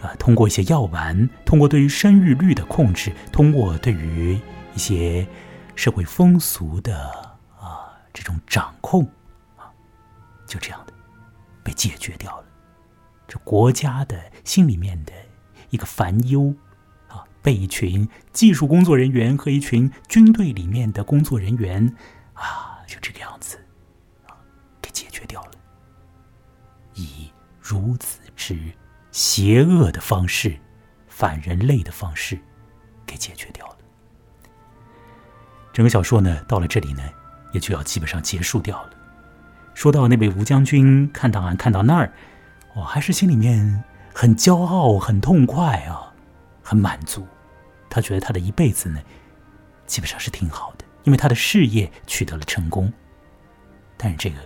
[0.01, 4.40] 啊，通过一些药丸，通过对于生育率的控制，通过对于
[4.74, 5.28] 一些
[5.76, 7.11] 社会风俗的
[7.59, 9.05] 啊这种掌控，
[9.59, 9.68] 啊，
[10.46, 10.92] 就这样的
[11.62, 12.46] 被解决掉了。
[13.28, 15.12] 这国家的心里面的
[15.68, 16.55] 一个烦忧
[17.07, 21.94] 啊，被一群技术工作人员和一群军队里面的工作人员
[22.32, 23.60] 啊，就这个样子
[27.71, 28.59] 如此之。
[29.12, 30.57] 邪恶的方式，
[31.09, 32.39] 反人类的方式，
[33.05, 33.77] 给解决掉了。
[35.73, 37.03] 整个小说呢，到了这里呢，
[37.53, 38.91] 也就要基本上结束掉了。
[39.75, 42.12] 说到那位吴将军看档案看到那儿，
[42.75, 43.83] 我还是心里面
[44.14, 46.12] 很骄傲、很痛快啊，
[46.62, 47.27] 很满足。
[47.89, 49.01] 他觉得他的一辈子呢，
[49.87, 52.93] 基本上是挺好的，因为他的事业取得了成功。
[53.97, 54.37] 但是这个，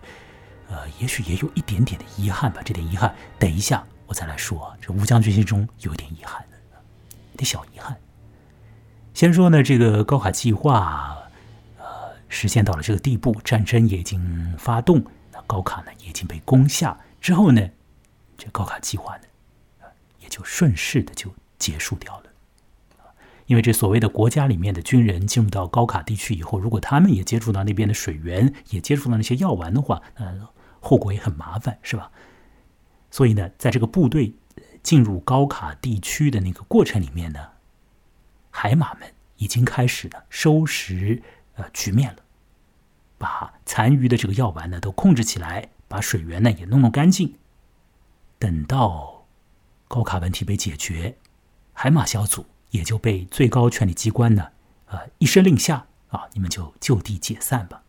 [0.69, 2.61] 呃，也许也有一点点的遗憾吧。
[2.65, 3.85] 这点遗憾，等一下。
[4.07, 6.59] 我再来说，这吴将军心中有点遗憾的，
[7.33, 7.97] 有点小遗憾。
[9.15, 11.17] 先说呢，这个高卡计划，
[11.79, 11.85] 呃，
[12.29, 15.03] 实现到了这个地步，战争也已经发动，
[15.33, 17.67] 那高卡呢也已经被攻下之后呢，
[18.37, 19.87] 这高卡计划呢，
[20.21, 22.25] 也就顺势的就结束掉了。
[23.47, 30.49] 因为这所谓的国家里面的军人进入到高卡地区以后，如果他们也接触到那边的水源，也接触到那些药丸的话，呃，
[30.81, 32.11] 后果也很麻烦，是吧？
[33.11, 34.35] 所以呢，在这个部队
[34.83, 37.41] 进入高卡地区的那个过程里面呢，
[38.51, 41.23] 海马们已经开始了收拾
[41.57, 42.19] 呃局面了，
[43.19, 47.35] 把残余的这个药丸呢都控制起来，把水源呢也弄弄干净。
[48.39, 49.27] 等到
[49.87, 51.17] 高卡问题被解决，
[51.73, 54.51] 海马小组也就被最高权力机关呢
[54.87, 57.81] 呃一声令下啊，你们就就地解散吧。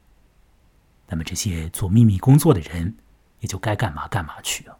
[1.07, 2.95] 那么这些做秘密工作的人
[3.39, 4.77] 也就该干嘛干嘛去啊。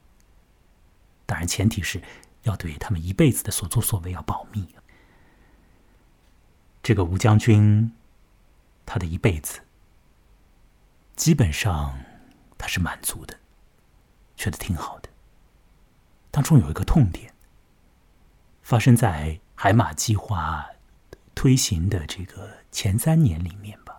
[1.26, 1.99] 当然，前提是
[2.43, 4.84] 要对他们一辈子的所作所为要保密啊。
[6.84, 7.91] 这个吴将军，
[8.86, 9.60] 他的一辈子
[11.16, 11.97] 基本上
[12.60, 13.39] 他是满足的，
[14.36, 15.10] 觉得挺好的。
[16.30, 17.34] 当中有一个痛点，
[18.62, 20.66] 发生在海马计划
[21.34, 23.97] 推行的这个前三年里面吧。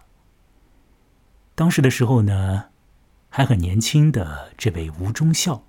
[1.54, 2.66] 当时的时候呢，
[3.28, 5.64] 还很年轻的这位吴忠孝。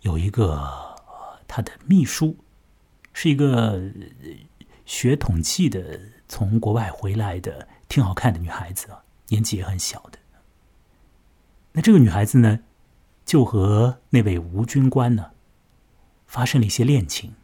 [0.00, 0.96] 有一个
[1.46, 2.36] 他的秘书，
[3.12, 3.82] 是一个
[4.84, 10.18] 学统计的，从国外回来的，挺好看的女孩子啊，年纪也很小的。
[11.72, 12.60] 那这个女孩子呢，
[13.24, 15.30] 就和那位吴军官呢
[16.26, 17.34] 发生了一些恋情。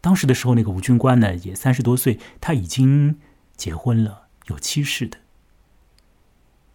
[0.00, 3.20] 当时的时候，那个吴军官呢也三十多岁，他已经
[3.56, 5.18] 结婚了，有妻室的。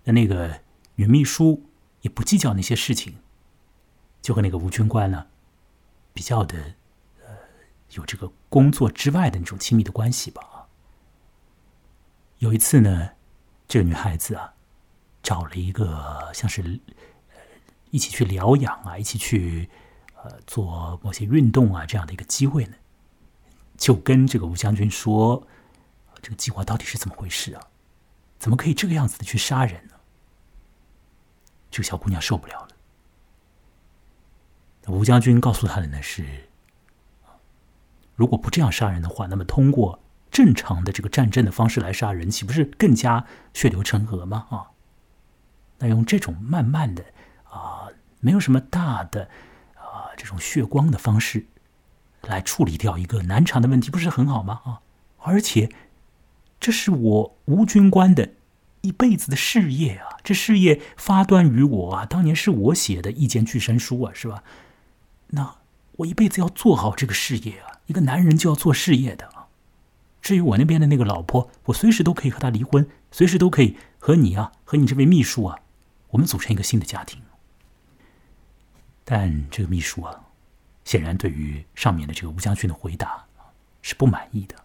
[0.03, 0.61] 那那个
[0.95, 1.69] 女秘书
[2.01, 3.17] 也不计较那些事情。
[4.21, 5.27] 就和那个吴军官呢，
[6.11, 6.57] 比较的，
[7.23, 7.35] 呃，
[7.91, 10.67] 有这个工作之外的那种亲密的关系吧。
[12.39, 13.11] 有一次呢，
[13.67, 14.55] 这个女孩子啊，
[15.21, 16.63] 找了一个像是，
[17.29, 17.35] 呃，
[17.91, 19.69] 一起去疗养啊，一起去，
[20.15, 22.73] 呃，做某些运动啊这样的一个机会呢，
[23.77, 25.45] 就跟这个吴将军说，
[26.21, 27.61] 这个计划到底是怎么回事啊？
[28.37, 29.93] 怎么可以这个样子的去杀人呢？
[31.71, 32.69] 这个小姑娘受不了了。
[34.87, 36.47] 吴将军告诉她的呢是：
[38.15, 39.99] 如果不这样杀人的话，那么通过
[40.29, 44.47] 正常的这个战争的方式来杀人，岂不是更加血流成河吗？
[44.51, 44.69] 啊，
[45.79, 47.03] 那用这种慢慢的
[47.49, 49.29] 啊，没有什么大的
[49.75, 51.45] 啊这种血光的方式
[52.27, 54.61] 来处理掉一个难缠的问题，不是很好吗？
[54.65, 54.81] 啊，
[55.19, 55.69] 而且
[56.59, 58.31] 这是我吴军官的
[58.81, 64.43] 一辈子的事业啊，这事业发端于我啊，当年是我写的意见巨神书啊，是吧？
[65.27, 65.55] 那
[65.97, 67.79] 我一辈子要做好这个事业啊！
[67.87, 69.47] 一个男人就要做事业的啊。
[70.21, 75.59] 至于我那边的那个老婆，我随时都可以和她离婚，随时都可以和你啊，和你这位秘书啊，
[76.09, 77.21] 我们组成一个新的家庭。
[79.03, 80.24] 但这个秘书啊，
[80.85, 83.25] 显然对于上面的这个吴将军的回答
[83.81, 84.55] 是不满意的。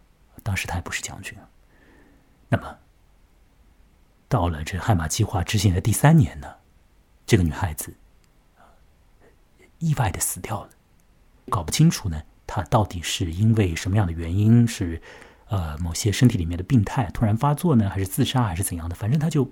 [0.45, 1.37] 当时他还不是将军。
[2.49, 2.79] 那么，
[4.29, 6.55] 到了这悍马计划执行的第三年呢，
[7.27, 7.93] 这个女孩子。
[9.79, 10.71] 意外的死掉了，
[11.49, 15.01] 搞不清楚呢，他到底是因为什么样的原因，是
[15.49, 18.95] 呃某些身体里面的病态突然发作呢，还是自杀，还是怎样的？
[18.95, 19.51] 反正他就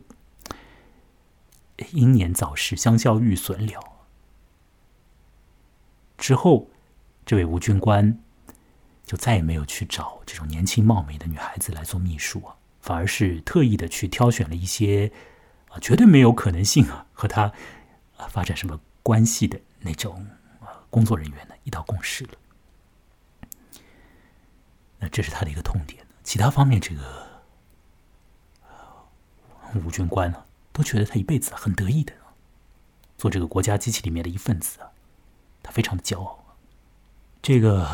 [1.93, 3.98] 英年早逝，香消玉损了。
[6.19, 6.69] 之后，
[7.25, 8.19] 这位吴军官
[9.07, 15.11] 就再也没有去找这种年轻貌美的女孩子来做秘书啊，反而是特意的去挑选了一些
[15.71, 17.45] 啊绝对没有可能性啊和他
[18.17, 20.27] 啊发展什么关系的那种
[20.61, 22.31] 啊工作人员呢，一道共事了。
[24.99, 26.05] 那这是他的一个痛点。
[26.25, 27.27] 其他方面，这个
[29.87, 32.13] 吴军官呢，都觉得他一辈子很得意的，
[33.17, 34.88] 做这个国家机器里面的一份子啊。
[35.63, 36.45] 他非常的骄傲。
[37.41, 37.87] 这个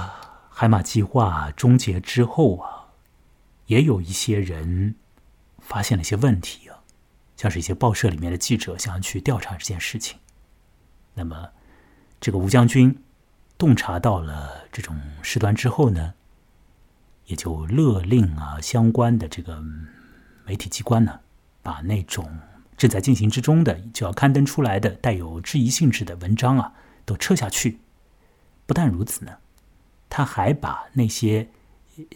[0.48, 2.88] 海马计划终结之后啊，
[3.66, 4.94] 也有一些人
[5.58, 6.78] 发现了一些问题啊，
[7.36, 10.18] 像是一些报社里面的记者想要去调查这件事情。
[11.14, 11.50] 那么，
[12.20, 13.02] 这个吴将军
[13.58, 16.14] 洞察到了这种事端之后呢，
[17.26, 19.62] 也就勒令啊相关的这个
[20.44, 21.20] 媒体机关呢，
[21.62, 22.38] 把那种
[22.76, 26.72] 正在进行之中的就要刊登出来的带有质疑性质的文章啊。
[27.04, 27.80] 都撤下去。
[28.66, 29.38] 不但如此呢，
[30.08, 31.50] 他还把那些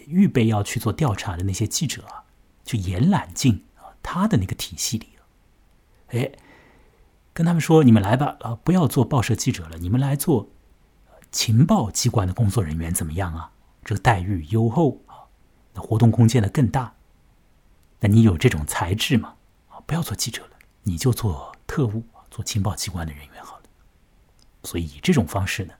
[0.07, 2.25] 预备要去做调查的那些记者啊，
[2.65, 5.25] 就延揽进啊他的那个体系里了
[6.09, 6.33] 哎，
[7.35, 10.49] 跟他们说：“你们来吧，啊，不要做报社记者了，你们来做
[11.31, 13.53] 情报机关的工作人员，怎么样啊？
[13.85, 15.29] 这个待遇优厚啊，
[15.75, 16.95] 那活动空间呢更大。
[18.01, 19.35] 那你有这种才智吗？
[19.69, 20.53] 啊，不要做记者了，
[20.85, 23.57] 你就做特务，做情报机关的人员好。”
[24.63, 25.75] 所以以这种方式呢，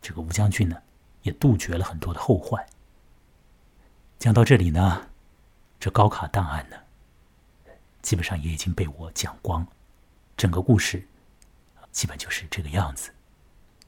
[0.00, 0.76] 这个吴将军呢，
[1.22, 2.64] 也杜绝了很多的后患。
[4.18, 5.08] 讲到这里呢，
[5.80, 6.76] 这高卡档案呢，
[8.02, 9.66] 基本上也已经被我讲光，
[10.36, 11.06] 整个故事
[11.92, 13.12] 基本就是这个样子。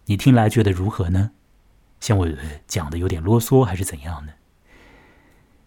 [0.07, 1.32] 你听来觉得如何呢？
[2.01, 2.28] 像我
[2.66, 4.32] 讲的有点啰嗦，还是怎样呢？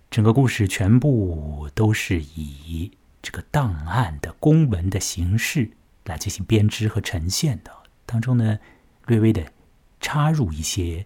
[0.10, 5.72] 整个故事全部都是以这个档案的公文的形式
[6.06, 7.83] 来进行编织和呈现的。
[8.06, 8.60] 当中呢，
[9.06, 9.52] 略微的
[10.00, 11.06] 插入一些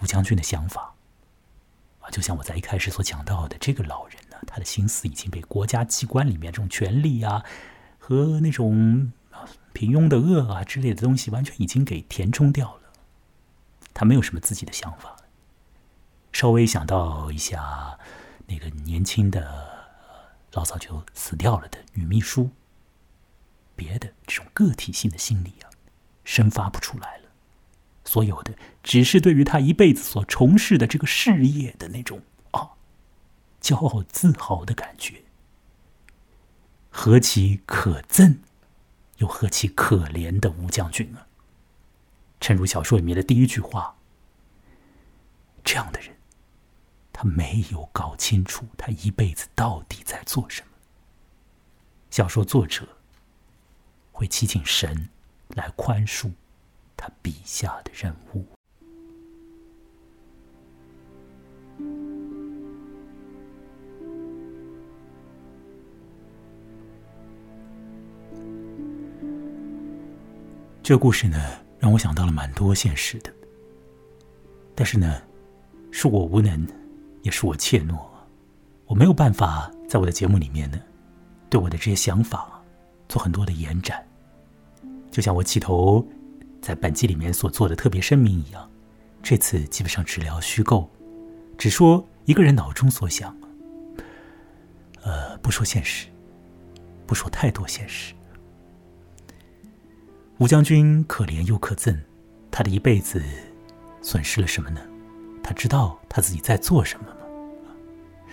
[0.00, 0.94] 吴将军的想法
[2.00, 7.44] 啊，就像我在一开始所讲到的，这个老人呢，他的心思已经被国家机关里面这种权力啊
[7.98, 9.12] 和那种
[9.72, 12.82] 平庸的恶啊之类的东西，完全已经给填充掉了。
[13.92, 15.16] 他没有什么自己的想法，
[16.32, 17.98] 稍微想到一下
[18.46, 19.96] 那个年轻的
[20.52, 22.50] 老早就死掉了的女秘书，
[23.74, 25.70] 别的这种个体性的心理啊。
[26.26, 27.30] 生发不出来了，
[28.04, 28.52] 所有的
[28.82, 32.20] 只是对于他一辈子所从事的这个事业的那种
[32.50, 32.72] 啊，
[33.62, 35.22] 骄傲自豪的感觉，
[36.90, 38.38] 何其可憎，
[39.18, 41.28] 又何其可怜的吴将军啊！
[42.40, 43.96] 诚如小说里面的第一句话，
[45.62, 46.16] 这样的人，
[47.12, 50.68] 他没有搞清楚他一辈子到底在做什么。
[52.10, 52.98] 小说作者
[54.10, 55.08] 会祈请神。
[55.54, 56.30] 来宽恕
[56.96, 58.44] 他笔下的人物。
[70.82, 71.36] 这故事呢，
[71.80, 73.32] 让我想到了蛮多现实的。
[74.72, 75.20] 但是呢，
[75.90, 76.64] 是我无能，
[77.22, 77.98] 也是我怯懦，
[78.86, 80.78] 我没有办法在我的节目里面呢，
[81.50, 82.62] 对我的这些想法
[83.08, 84.05] 做很多的延展。
[85.16, 86.06] 就像我起头
[86.60, 88.70] 在本季里面所做的特别声明一样，
[89.22, 90.90] 这次基本上只聊虚构，
[91.56, 93.34] 只说一个人脑中所想，
[95.04, 96.08] 呃，不说现实，
[97.06, 98.12] 不说太多现实。
[100.36, 101.98] 吴将军可怜又可憎，
[102.50, 103.22] 他的一辈子
[104.02, 104.82] 损失了什么呢？
[105.42, 108.32] 他知道他自己在做什么吗？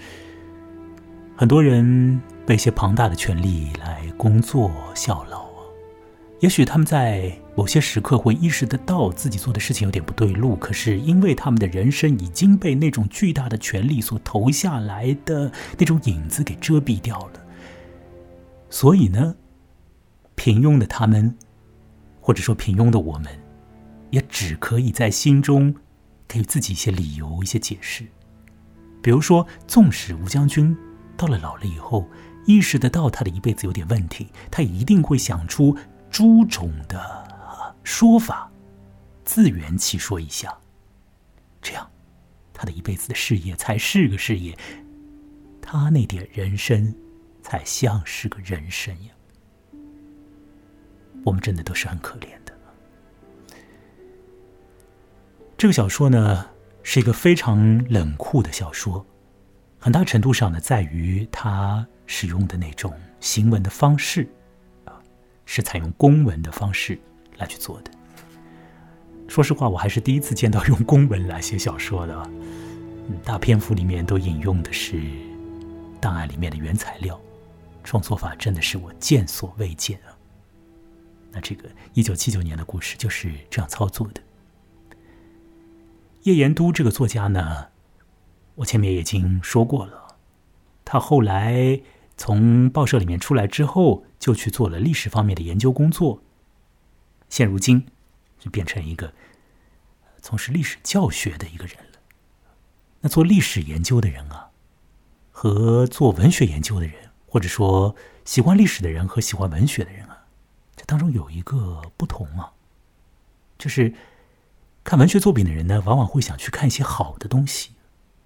[1.37, 5.42] 很多人被一些庞大的权力来工作效劳。
[6.43, 17.39] 也许他们在某些时刻会意识得到自己做的事情有点不对路，可是因为他们的人生已经被那种巨大的权力所投下来的那种影子给遮蔽掉了，
[18.69, 19.33] 所以呢，
[20.35, 21.33] 平庸的他们，
[22.19, 23.27] 或者说平庸的我们，
[24.09, 25.73] 也只可以在心中
[26.27, 28.03] 给予自己一些理由、一些解释。
[29.01, 30.75] 比如说，纵使吴将军
[31.15, 32.05] 到了老了以后，
[32.45, 35.73] 意识得到他的一辈子有点问题，他一定会想出。
[36.13, 38.47] 诸种的说法，
[39.25, 40.55] 自圆其说一下，
[41.59, 41.89] 这样，
[42.53, 44.55] 他的一辈子的事业才是个事业，
[45.59, 46.93] 他那点人生
[47.41, 49.11] 才像是个人生呀。
[51.25, 52.53] 我们真的都是很可怜的。
[55.57, 56.45] 这个小说呢，
[56.83, 59.03] 是一个非常冷酷的小说，
[59.79, 64.29] 很大程度上呢，在于他使用的那种行文的方式，
[65.45, 66.97] 是采用公文的方式
[67.37, 67.91] 来去做的。
[69.27, 72.29] 说实话，我还是第一次见到用公文来写小说的，
[73.23, 75.01] 大篇幅里面都引用的是
[75.99, 77.19] 档案里面的原材料，
[77.83, 80.11] 创作法真的是我见所未见啊。
[81.31, 84.21] 那这个一九七九年的故事就是这样操作的。
[86.23, 87.67] 叶延都这个作家呢，
[88.55, 90.15] 我前面已经说过了，
[90.85, 91.81] 他后来
[92.25, 96.23] 从报社里面出来之后，就去做了历史方面的研究工作。
[97.27, 97.85] 现如今
[98.39, 99.13] 就变成一个
[100.21, 101.99] 从事历史教学的一个人了。
[103.01, 104.51] 那做历史研究的人啊，
[105.33, 107.93] 和做文学研究的人，或者说
[108.23, 110.25] 喜欢历史的人和喜欢文学的人啊。
[110.77, 112.53] 这当中有一个不同啊，
[113.57, 113.93] 就是
[114.85, 117.71] 看文学作品的人呢，往往会想去看一些好的东西；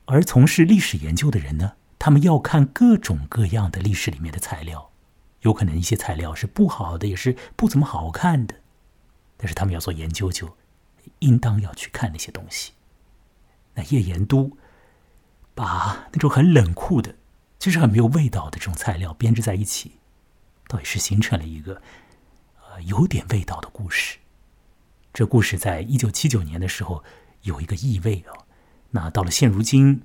[0.06, 4.92] 而从事历史研究的人呢，他们要看各种各样的历史里面的材料，
[5.42, 8.56] 有可能一些材料是不好的，也是不怎么好看的，
[9.36, 10.58] 但是他们要做研究，就
[11.20, 12.74] 应当要去看那些东西。
[13.74, 14.58] 那叶延都
[15.54, 17.16] 把那种很冷酷的，
[17.60, 20.00] 就是很没有味道的这种材料编织在一起，
[20.68, 21.82] 倒也是形成了一个
[22.60, 22.82] 呃。
[22.84, 24.20] 有点味道的故事，
[25.12, 27.04] 这故事在一九七九年的时候
[27.42, 28.46] 有一个意味哦，
[28.92, 30.04] 那到了现如今，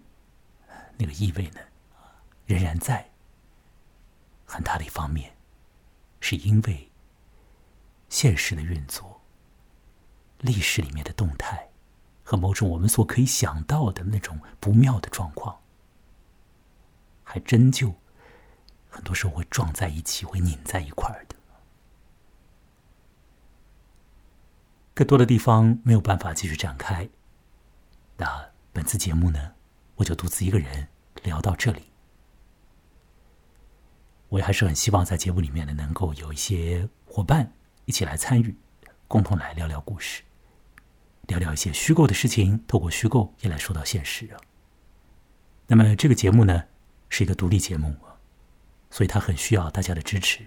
[0.97, 1.61] 那个意味呢，
[2.47, 3.11] 仍然在。
[4.45, 5.35] 很大的一方面，
[6.21, 6.91] 是因为
[8.11, 9.23] 现实的运作、
[10.41, 11.71] 历史里面的动态
[12.23, 15.59] 和某种我们所可以想到的那种不妙的状况，
[17.25, 17.95] 还真就
[18.91, 21.37] 很多时候会撞在一起，会拧在一块儿的。
[24.93, 27.09] 更多的地方没有办法继续展开，
[28.19, 29.55] 那本次节目呢，
[29.95, 30.89] 我就独自一个人
[31.23, 31.92] 聊到这里。
[34.33, 37.53] 我也还是很希望在节目里面呢，能够有一些伙伴
[37.85, 38.57] 一起来参与，
[39.07, 40.23] 共同来聊聊故事，
[41.27, 44.41] 聊聊一些虚构的事情，透过虚构也来说到现实啊。
[45.67, 46.65] 那么这个节目呢，
[47.11, 47.95] 是一个独立节目
[48.89, 50.47] 所以它很需要大家的支持，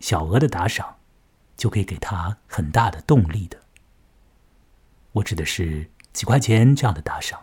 [0.00, 0.96] 小额的打赏。
[1.56, 3.56] 就可以给他很大的动力的。
[5.12, 7.40] 我指的是几块钱这样的打赏，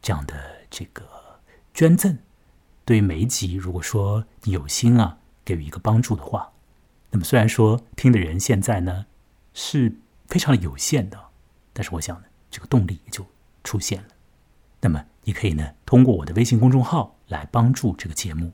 [0.00, 1.06] 这样的这个
[1.74, 2.16] 捐赠，
[2.86, 6.50] 对于每一集，如果说你有心啊，给予一个帮助的话，
[7.10, 9.04] 那么虽然说听的人现在呢
[9.52, 9.94] 是
[10.28, 11.20] 非常的有限的，
[11.74, 13.26] 但是我想呢，这个动力也就
[13.62, 14.08] 出现了。
[14.80, 18.52] 那么你可以呢通过我的微信公众号来帮助这个节目，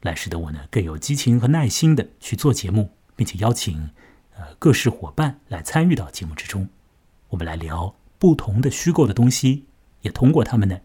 [0.00, 2.92] 来使得我呢更有激情和耐心的去做节目。
[3.18, 3.88] 并且邀请
[4.36, 6.68] 呃各式伙伴来参与到节目之中，
[7.30, 9.64] 我们来聊不同的虚构的东西，
[10.02, 10.78] 也通过他们呢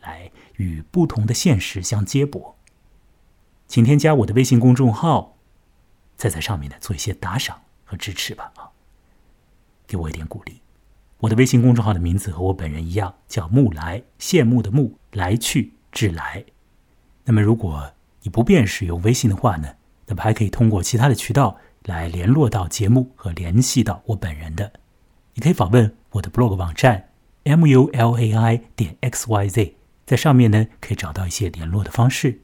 [0.00, 0.29] 来
[0.60, 2.54] 与不同的现实相接驳。
[3.66, 5.38] 请添加我的微信公众号，
[6.16, 8.68] 再在上面呢做一些打赏和支持吧啊，
[9.86, 10.60] 给我一点鼓励。
[11.20, 16.44] 我的微信公众号的名字和我本人一样，叫木来，羡慕的慕，来去自来。
[17.24, 17.92] 那么如果
[18.22, 19.76] 你不便使用微信的话呢？
[20.06, 24.72] 那么还可以通过其他的渠道来联络到节目和联系到我本人的。
[25.34, 27.10] 你可以访问我的 blog 网站
[27.44, 29.72] mulai 点 xyz，
[30.10, 32.40] 在上面呢可以找到一些联络的方式。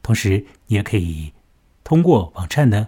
[0.00, 1.32] 同时，你也可以
[1.82, 2.86] 通过网站呢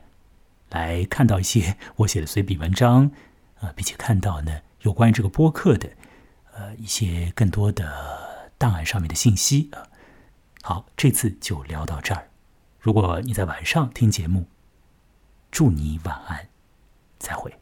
[0.70, 3.11] 来看到一些我写的随笔文章，
[3.59, 5.91] 呃，并且看到呢有关于这个播客的
[6.53, 9.83] 呃一些更多的档案上面的信息啊。
[10.62, 12.29] 好，这次就聊到这儿。
[12.79, 14.47] 如果你在晚上听节目，
[15.51, 16.47] 祝你晚安，
[17.18, 17.53] 再会。